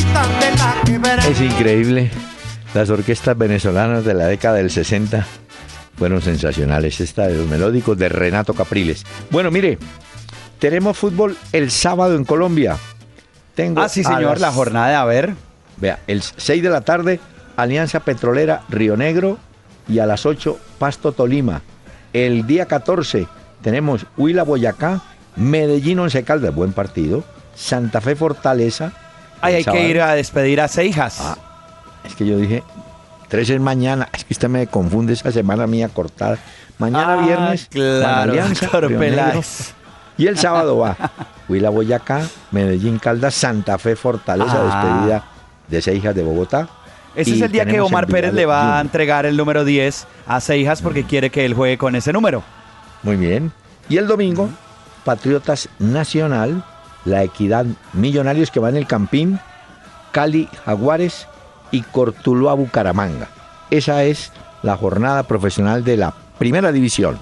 [1.27, 2.11] Es increíble.
[2.73, 5.25] Las orquestas venezolanas de la década del 60
[5.97, 6.99] fueron sensacionales.
[7.01, 9.03] Esta de los melódicos de Renato Capriles.
[9.29, 9.77] Bueno, mire,
[10.59, 12.77] tenemos fútbol el sábado en Colombia.
[13.55, 15.33] Tengo Ah, sí, señor, las- la jornada a ver.
[15.77, 17.19] Vea, el 6 de la tarde,
[17.55, 19.37] Alianza Petrolera Río Negro
[19.87, 21.61] y a las 8, Pasto Tolima.
[22.13, 23.27] El día 14
[23.61, 25.01] tenemos Huila Boyacá,
[25.35, 27.23] Medellín Once Caldas, buen partido,
[27.55, 28.93] Santa Fe Fortaleza.
[29.43, 31.19] Ay, hay que ir a despedir a Seijas.
[31.21, 31.37] Ah,
[32.03, 32.63] Es que yo dije,
[33.29, 36.37] 3 es mañana, es que usted me confunde esa semana mía cortada.
[36.77, 38.67] Mañana Ah, viernes, claro, Alianza.
[40.17, 40.95] Y el sábado va
[41.49, 42.21] Huila Boyacá,
[42.51, 44.63] Medellín Caldas, Santa Fe Fortaleza, Ah.
[44.83, 45.23] despedida
[45.67, 46.67] de Seijas de Bogotá.
[47.15, 50.39] Ese es el día que Omar Pérez le va a entregar el número 10 a
[50.39, 52.43] Seijas porque quiere que él juegue con ese número.
[53.03, 53.51] Muy bien.
[53.89, 54.49] Y el domingo,
[55.03, 56.63] Patriotas Nacional,
[57.05, 59.39] La Equidad Millonarios que va en el Campín,
[60.11, 61.27] Cali Jaguares
[61.71, 63.27] y Cortuluá Bucaramanga.
[63.69, 64.31] Esa es
[64.61, 67.19] la jornada profesional de la primera división.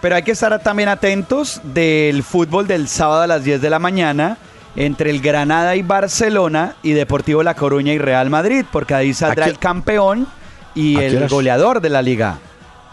[0.00, 3.78] Pero hay que estar también atentos del fútbol del sábado a las 10 de la
[3.80, 4.38] mañana
[4.76, 9.44] entre el Granada y Barcelona y Deportivo La Coruña y Real Madrid, porque ahí saldrá
[9.44, 10.28] ¿A qué- el campeón
[10.74, 12.38] y ¿A qué el goleador de la liga.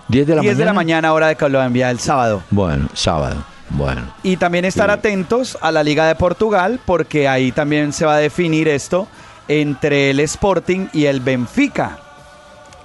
[0.08, 0.60] 10 de la 10 mañana.
[0.60, 2.42] de la mañana hora de Colombia el sábado.
[2.50, 3.36] Bueno, sábado.
[3.70, 4.04] Bueno.
[4.24, 4.94] Y también estar Sí.
[4.94, 9.08] atentos a la Liga de Portugal, porque ahí también se va a definir esto
[9.48, 11.98] entre el Sporting y el Benfica.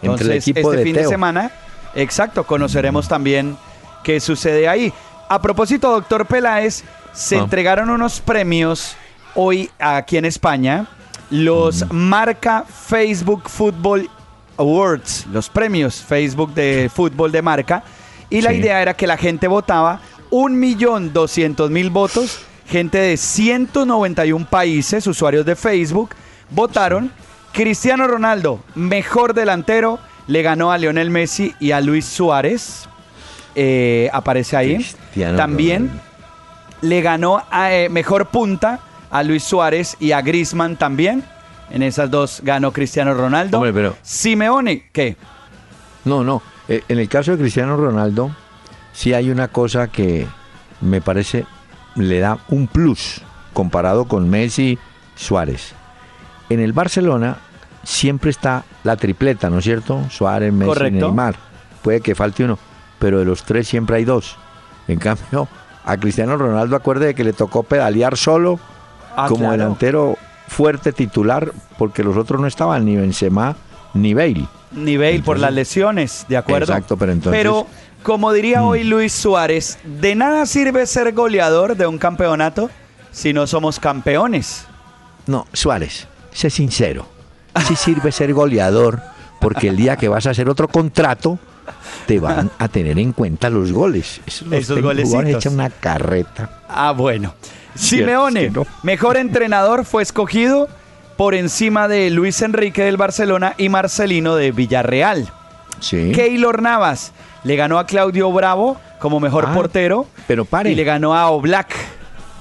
[0.02, 1.02] Entre el Entonces, equipo este de fin Teo.
[1.04, 1.50] de semana,
[1.94, 3.56] exacto, conoceremos también
[4.02, 4.92] qué sucede ahí.
[5.28, 7.40] A propósito, doctor Peláez, se Ah.
[7.40, 8.96] entregaron unos premios
[9.34, 10.86] hoy aquí en España,
[11.30, 14.08] los Marca Facebook Football
[14.56, 17.82] Awards, los premios Facebook de fútbol de marca.
[18.28, 18.56] Y la Sí.
[18.56, 20.00] idea era que la gente votaba
[20.30, 26.10] un millón doscientos mil votos, gente de 191 países, usuarios de Facebook,
[26.50, 27.10] votaron.
[27.52, 32.88] Cristiano Ronaldo, mejor delantero, le ganó a Lionel Messi y a Luis Suárez.
[33.56, 34.76] Eh, aparece ahí.
[34.76, 36.02] Cristiano También Ronaldo.
[36.82, 38.78] le ganó a eh, mejor punta
[39.10, 41.24] a Luis Suárez y a Griezmann también.
[41.72, 43.56] En esas dos ganó Cristiano Ronaldo.
[43.58, 45.16] Hombre, pero- Simeone, ¿qué?
[46.04, 46.42] No, no.
[46.68, 48.30] Eh, En el caso de Cristiano Ronaldo,
[48.92, 50.26] sí hay una cosa que
[50.80, 51.46] me parece
[51.96, 53.22] le da un plus
[53.52, 54.78] comparado con Messi
[55.16, 55.72] Suárez.
[56.48, 57.38] En el Barcelona
[57.82, 60.06] siempre está la tripleta, ¿no es cierto?
[60.10, 61.06] Suárez, Messi, Correcto.
[61.06, 61.34] Neymar.
[61.82, 62.58] Puede que falte uno,
[62.98, 64.36] pero de los tres siempre hay dos.
[64.88, 65.48] En cambio,
[65.84, 68.58] a Cristiano Ronaldo acuerde que le tocó pedalear solo
[69.16, 69.52] Ah, como claro.
[69.52, 70.16] delantero
[70.46, 73.56] fuerte titular porque los otros no estaban ni Benzema
[73.94, 74.46] ni Bale.
[74.72, 76.72] Nivel por Entonces- las lesiones, ¿de acuerdo?
[76.72, 77.66] Exacto, pero entonces- Pero,
[78.02, 78.64] como diría Mm.
[78.66, 82.70] hoy Luis Suárez, de nada sirve ser goleador de un campeonato
[83.12, 84.66] si no somos campeones.
[85.26, 87.06] No, Suárez, sé sincero.
[87.66, 89.00] Sí sirve ser goleador
[89.40, 91.38] porque el día que vas a hacer otro contrato
[92.06, 94.20] te van a tener en cuenta los goles.
[94.26, 96.60] Esos, Esos a echar una carreta.
[96.68, 97.34] Ah, bueno.
[97.74, 98.66] Simeone, es que no.
[98.82, 100.68] mejor entrenador, fue escogido
[101.16, 105.32] por encima de Luis Enrique del Barcelona y Marcelino de Villarreal.
[105.80, 106.12] Sí.
[106.14, 107.12] Keylor Navas
[107.44, 110.70] le ganó a Claudio Bravo como mejor Ah, portero Pero pare.
[110.70, 111.74] y le ganó a Oblak.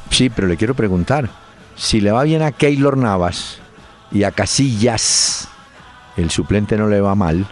[0.09, 1.29] Sí, pero le quiero preguntar.
[1.75, 3.59] Si le va bien a Keylor Navas
[4.11, 5.47] y a Casillas,
[6.17, 7.45] el suplente no le va mal,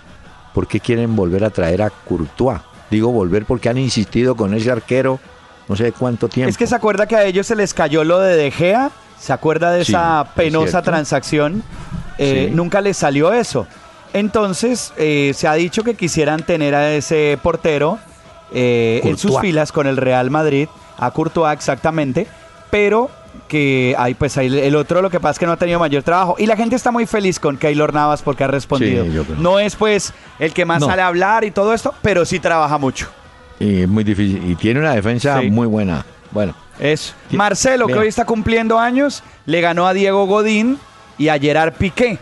[0.54, 2.60] ¿por qué quieren volver a traer a Courtois?
[2.90, 5.20] Digo volver porque han insistido con ese arquero
[5.70, 6.50] no sé cuánto tiempo.
[6.50, 8.90] Es que se acuerda que a ellos se les cayó lo de De Gea.
[9.20, 11.62] ¿Se acuerda de Sí, esa es penosa transacción?
[12.18, 12.56] Eh, Sí.
[12.56, 13.68] Nunca les salió eso.
[14.18, 18.00] Entonces, eh, se ha dicho que quisieran tener a ese portero
[18.52, 22.28] eh, en sus filas con el Real Madrid, a Courtois exactamente,
[22.72, 23.10] pero
[23.48, 26.02] que hay pues ahí el otro lo que pasa es que no ha tenido mayor
[26.04, 29.06] trabajo y la gente está muy feliz con Keylor Navas porque ha respondido.
[29.06, 30.88] Sí, no es pues el que más No.
[30.88, 33.08] sale a hablar y todo esto, pero sí trabaja mucho.
[33.60, 34.42] Y es muy difícil.
[34.50, 35.50] Y tiene una defensa Sí.
[35.52, 36.06] muy buena.
[36.32, 36.54] Bueno.
[36.80, 37.14] Sí.
[37.36, 40.78] Marcelo, que hoy está cumpliendo años, le ganó a Diego Godín
[41.18, 42.20] y a Gerard Piqué.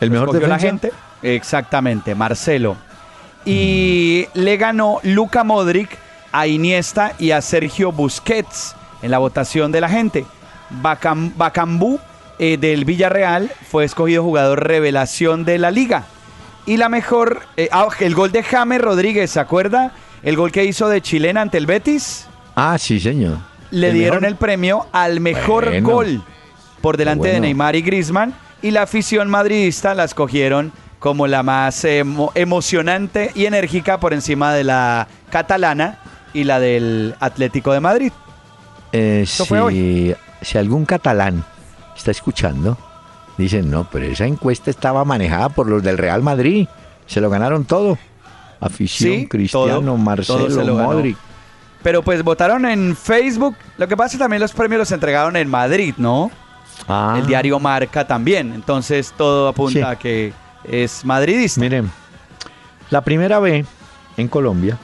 [0.00, 0.88] el mejor Escogió la defensa.
[0.88, 1.03] gente.
[1.24, 2.76] Exactamente, Marcelo.
[3.44, 5.98] Y le ganó Luca Modric
[6.32, 10.24] a Iniesta y a Sergio Busquets en la votación de la gente.
[10.82, 11.98] Bacam- Bacambú
[12.38, 16.04] eh, del Villarreal fue escogido jugador revelación de la liga.
[16.66, 19.92] Y la mejor, eh, ah, el gol de James Rodríguez, ¿se acuerda?
[20.22, 22.26] El gol que hizo de Chilena ante el Betis.
[22.56, 23.38] Ah, sí, señor.
[23.70, 24.28] Le El dieron mejor.
[24.28, 25.88] el premio al mejor Bueno.
[25.90, 26.22] gol
[26.80, 27.40] por delante de.
[27.40, 30.72] Neymar y Griezmann y la afición madridista la escogieron
[31.04, 35.98] como la más emo- emocionante y enérgica por encima de la catalana
[36.32, 38.10] y la del Atlético de Madrid.
[38.90, 41.44] Eh, fue si, si algún catalán
[41.94, 42.78] está escuchando,
[43.36, 46.66] dicen, no, pero esa encuesta estaba manejada por los del Real Madrid.
[47.04, 47.98] Se lo ganaron todo.
[48.58, 50.90] Afición, Sí, Cristiano, todo, Marcelo, todo ganó.
[50.90, 51.18] Modric.
[51.82, 53.56] Pero pues votaron en Facebook.
[53.76, 56.30] Lo que pasa es que también los premios los entregaron en Madrid, ¿no?
[56.88, 58.54] Ah, El diario Marca también.
[58.54, 59.82] Entonces todo apunta Sí.
[59.82, 60.32] a que
[60.68, 61.60] es madridista.
[61.60, 61.90] Miren,
[62.90, 63.64] la primera B
[64.16, 64.78] en Colombia,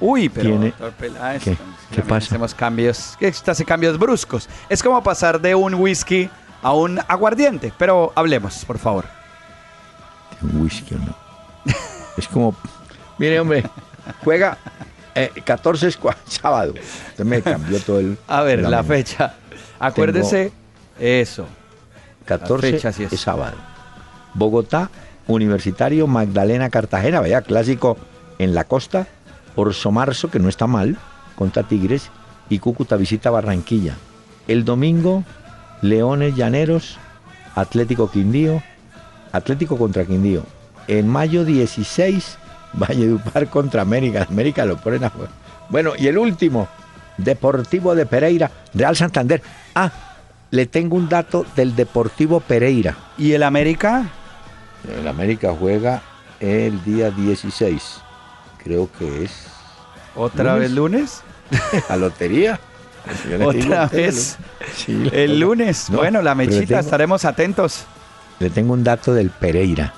[0.00, 1.54] Uy, pero Tiene- doctor Peláez, ¿Qué?
[1.54, 2.26] también ¿Qué pasa?
[2.26, 3.16] Hacemos cambios,
[3.46, 4.48] hace cambios bruscos.
[4.68, 6.28] Es como pasar de un whisky
[6.60, 9.04] a un aguardiente, pero hablemos, por favor.
[10.42, 11.14] un whisky o no.
[12.16, 12.56] es como,
[13.18, 13.62] mire hombre,
[14.24, 14.58] juega
[15.14, 16.74] eh, 14 escua- sábado.
[17.10, 18.18] Usted me cambió todo el...
[18.26, 19.34] A ver, la fecha.
[19.78, 20.52] Acuérdese,
[20.98, 21.46] eso.
[22.24, 23.12] 14 fecha, sí es.
[23.12, 23.54] es sábado.
[24.34, 24.90] Bogotá,
[25.34, 27.96] Universitario Magdalena Cartagena, vaya clásico
[28.38, 29.06] en la costa.
[29.54, 30.96] Orso Marzo, que no está mal,
[31.36, 32.10] contra Tigres.
[32.48, 33.96] Y Cúcuta visita Barranquilla.
[34.48, 35.24] El domingo,
[35.80, 36.98] Leones Llaneros,
[37.54, 38.62] Atlético Quindío,
[39.32, 40.44] Atlético contra Quindío.
[40.88, 42.38] En mayo 16,
[42.74, 44.26] Valledupar contra América.
[44.28, 45.12] América lo ponen a.
[45.68, 46.68] Bueno, y el último,
[47.18, 49.42] Deportivo de Pereira, Real Santander.
[49.74, 49.90] Ah,
[50.50, 52.96] le tengo un dato del Deportivo Pereira.
[53.16, 54.10] ¿Y el América?
[54.88, 56.02] El América juega
[56.40, 58.00] el día 16.
[58.62, 59.46] Creo que es
[60.14, 60.60] ¿Otra ¿Lunes?
[60.60, 61.22] vez lunes?
[61.88, 62.60] la lotería.
[63.40, 64.38] A ¿Otra vez?
[64.76, 65.90] Sí, la- El lunes.
[65.90, 67.84] No, bueno, la mechita, tengo- estaremos atentos.
[68.38, 69.92] Le tengo un dato del Pereira.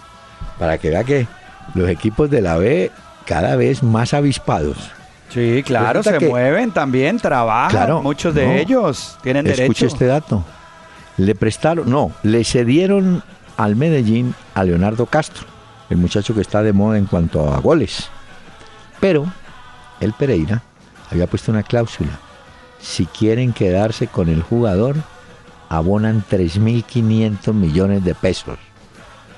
[0.58, 1.26] Para que vea que
[1.74, 2.90] los equipos de la B
[3.26, 4.76] cada vez más avispados.
[5.30, 7.70] Sí, claro, Resulta se que- mueven también, trabajan.
[7.70, 8.52] Claro, muchos de no.
[8.52, 9.86] ellos tienen Escuche derecho.
[9.86, 10.44] este dato.
[11.16, 13.22] Le prestaron, no, le cedieron
[13.56, 15.46] al Medellín a Leonardo Castro,
[15.90, 18.08] el muchacho que está de moda en cuanto a goles.
[19.00, 19.26] Pero
[20.00, 20.62] el Pereira
[21.10, 22.18] había puesto una cláusula.
[22.80, 24.96] Si quieren quedarse con el jugador,
[25.68, 28.58] abonan 3.500 millones de pesos.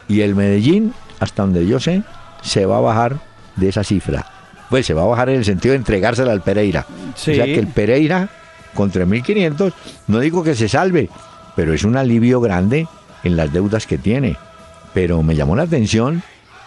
[0.08, 2.02] Y el Medellín, hasta donde yo sé,
[2.42, 3.18] se va a bajar
[3.56, 4.26] de esa cifra.
[4.70, 6.86] Pues se va a bajar en el sentido de entregársela al Pereira.
[7.14, 7.32] Sí.
[7.32, 8.28] O sea que el Pereira,
[8.74, 9.72] con 3.500,
[10.08, 11.08] no digo que se salve,
[11.54, 12.88] pero es un alivio grande
[13.24, 14.36] en las deudas que tiene.
[14.94, 16.22] Pero me llamó la atención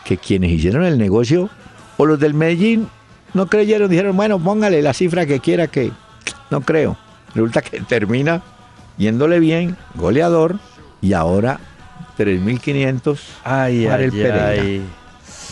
[0.06, 1.50] que quienes hicieron el negocio,
[1.98, 2.88] o los del Medellín,
[3.34, 5.92] no creyeron, dijeron, bueno, póngale la cifra que quiera que
[6.50, 6.98] no creo.
[7.36, 8.42] Resulta que termina
[8.98, 10.58] yéndole bien, goleador,
[11.02, 11.60] y ahora
[12.18, 14.50] 3.500 Ay, para ay, el Pereira.
[14.50, 14.82] ay.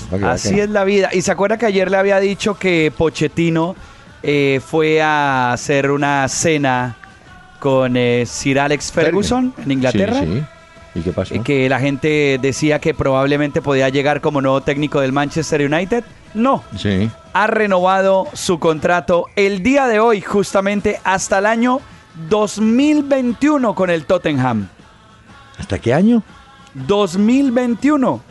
[0.10, 1.10] Que vea Así que- es la vida.
[1.14, 3.76] Y se acuerda que ayer le había dicho que Pochettino
[4.24, 6.96] eh, fue a hacer una cena
[7.60, 10.20] con eh, Sir Alex Ferguson en Inglaterra.
[10.22, 10.44] Sí, sí.
[10.98, 11.36] ¿Y qué pasó?
[11.44, 16.04] que la gente decía que probablemente podía llegar como nuevo técnico del Manchester United.
[16.34, 17.10] No, Sí.
[17.34, 21.80] ha renovado su contrato el día de hoy, justamente hasta el año
[22.30, 24.68] 2021 con el Tottenham.
[25.60, 26.24] ¿Hasta qué año?
[26.74, 28.22] 2021.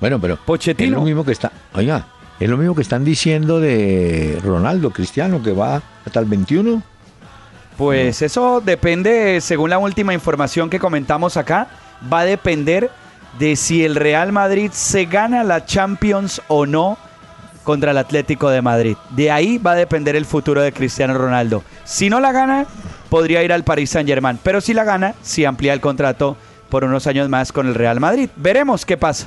[0.00, 0.88] Bueno, pero Pochettino.
[0.88, 2.06] es lo mismo que está, oiga,
[2.38, 6.82] es lo mismo que están diciendo de Ronaldo Cristiano que va hasta el 21.
[7.80, 11.68] Pues eso depende, según la última información que comentamos acá,
[12.12, 12.90] va a depender
[13.38, 16.98] de si el Real Madrid se gana la Champions o no
[17.64, 18.98] contra el Atlético de Madrid.
[19.16, 21.64] De ahí va a depender el futuro de Cristiano Ronaldo.
[21.84, 22.66] Si no la gana,
[23.08, 26.36] podría ir al Paris Saint-Germain, pero si la gana, sí amplía el contrato
[26.68, 28.28] por unos años más con el Real Madrid.
[28.36, 29.26] Veremos qué pasa.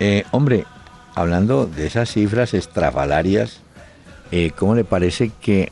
[0.00, 0.64] Eh, hombre,
[1.14, 3.60] hablando de esas cifras estrafalarias,
[4.32, 5.70] eh, ¿cómo le parece que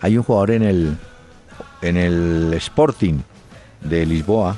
[0.00, 0.96] hay un jugador en el,
[1.82, 3.20] en el Sporting
[3.80, 4.56] de Lisboa,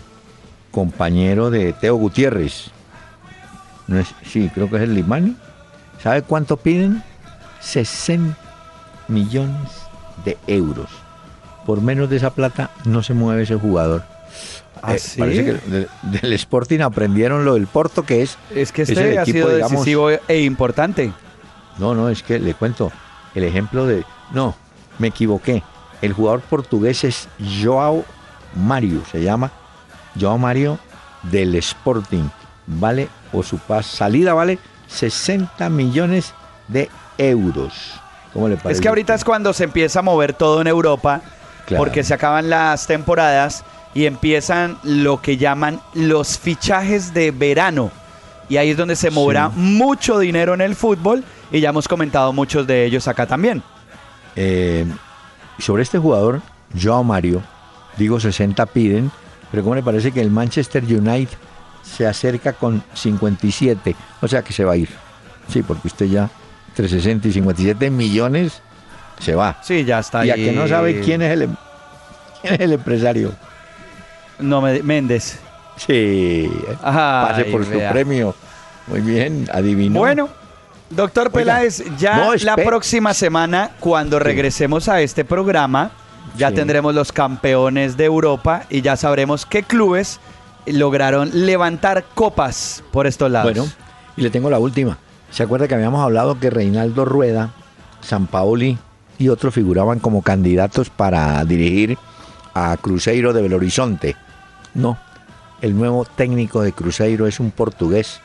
[0.70, 2.66] compañero de Teo Gutiérrez?
[3.86, 4.08] ¿No es?
[4.24, 5.36] Sí, creo que es el Limani.
[6.02, 7.02] ¿Sabe cuánto piden?
[7.60, 8.36] 60
[9.08, 9.70] millones
[10.24, 10.88] de euros.
[11.66, 14.02] Por menos de esa plata no se mueve ese jugador.
[14.82, 15.18] ¿Ah, Eh, sí?
[15.18, 15.88] Parece que de-
[16.20, 19.38] del Sporting aprendieron lo del Porto, que es Es que es este el ha equipo,
[19.38, 21.12] sido digamos- decisivo e importante.
[21.78, 22.92] No, no, es que le cuento
[23.34, 24.04] el ejemplo de...
[24.32, 24.54] No,
[24.98, 25.62] me equivoqué.
[26.04, 27.28] El jugador portugués es
[27.62, 28.04] Joao
[28.54, 29.50] Mario, se llama
[30.20, 30.78] Joao Mario
[31.22, 32.24] del Sporting.
[32.66, 36.34] Vale, o su pas salida vale 60 millones
[36.68, 37.98] de euros.
[38.34, 38.72] ¿Cómo le parece?
[38.72, 41.22] Es que ahorita es cuando se empieza a mover todo en Europa,
[41.66, 41.82] Claro.
[41.82, 47.90] porque se acaban las temporadas y empiezan lo que llaman los fichajes de verano.
[48.50, 49.58] Y ahí es donde se moverá Sí.
[49.60, 53.62] mucho dinero en el fútbol y ya hemos comentado muchos de ellos acá también.
[54.36, 54.84] Eh,
[55.58, 56.40] sobre este jugador,
[56.80, 57.42] Joao Mario,
[57.96, 59.10] digo 60 piden,
[59.50, 61.36] pero ¿cómo le parece que el Manchester United
[61.82, 63.94] se acerca con 57?
[64.20, 64.88] O sea que se va a ir.
[65.48, 66.28] Sí, porque usted ya
[66.68, 68.60] entre 60 y 57 millones
[69.20, 69.58] se va.
[69.62, 71.56] Sí, ya está y a que no sabe quién es el, em-
[72.40, 73.32] quién es el empresario.
[74.40, 75.38] No, me- Méndez.
[75.76, 76.50] Sí,
[76.82, 77.92] Ay, pase por su vea.
[77.92, 78.34] premio.
[78.86, 79.98] Muy bien, adivinó.
[80.00, 80.28] Bueno,
[80.90, 85.90] doctor Peláez, ya no, la próxima semana, cuando regresemos a este programa,
[86.36, 86.56] ya Sí.
[86.56, 90.20] tendremos los campeones de Europa y ya sabremos qué clubes
[90.66, 93.52] lograron levantar copas por estos lados.
[93.54, 93.70] Bueno,
[94.16, 94.98] y le tengo la última.
[95.30, 97.50] ¿Se acuerda que habíamos hablado que Reinaldo Rueda,
[98.00, 98.78] San Paoli
[99.18, 101.98] y otros figuraban como candidatos para dirigir
[102.54, 104.16] a Cruzeiro de Belo Horizonte?
[104.74, 104.96] No,
[105.60, 108.20] el nuevo técnico de Cruzeiro es un portugués,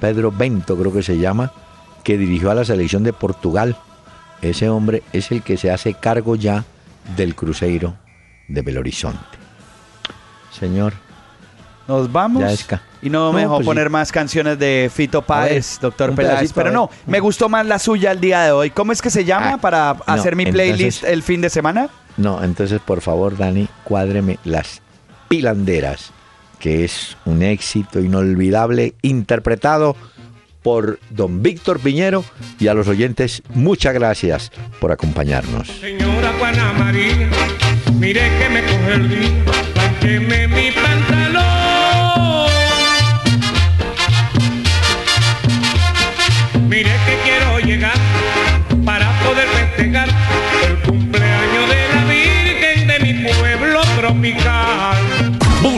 [0.00, 1.52] Pedro Bento creo que se llama,
[2.02, 3.76] que dirigió a la selección de Portugal.
[4.40, 6.64] Ese hombre es el que se hace cargo ya
[7.16, 7.94] del Cruzeiro
[8.48, 9.18] de Belo Horizonte.
[10.50, 10.92] Señor,
[11.88, 12.66] Nos vamos.
[13.02, 13.66] Y no, me dejó pues sí.
[13.66, 16.52] poner más canciones de Fito Páez, doctor Peláez.
[16.52, 18.70] Pero no, me gustó más la suya el día de hoy.
[18.70, 21.88] ¿Cómo es que se llama Ah, para hacer mi entonces- playlist el fin de semana?
[22.16, 24.80] No, entonces por favor, Dani, cuádreme las
[25.28, 26.10] pilanderas,
[26.60, 29.96] que es un éxito inolvidable interpretado
[30.62, 32.24] por don Víctor Piñero
[32.58, 35.68] y a los oyentes muchas gracias por acompañarnos.
[35.68, 37.28] Señora Juana María,
[37.98, 41.42] mire que me coge el día, mi pantalón.
[46.68, 47.98] Mire que quiero llegar
[48.84, 50.08] para poder festejar
[50.66, 54.51] el cumpleaños de la Virgen de mi pueblo tropical.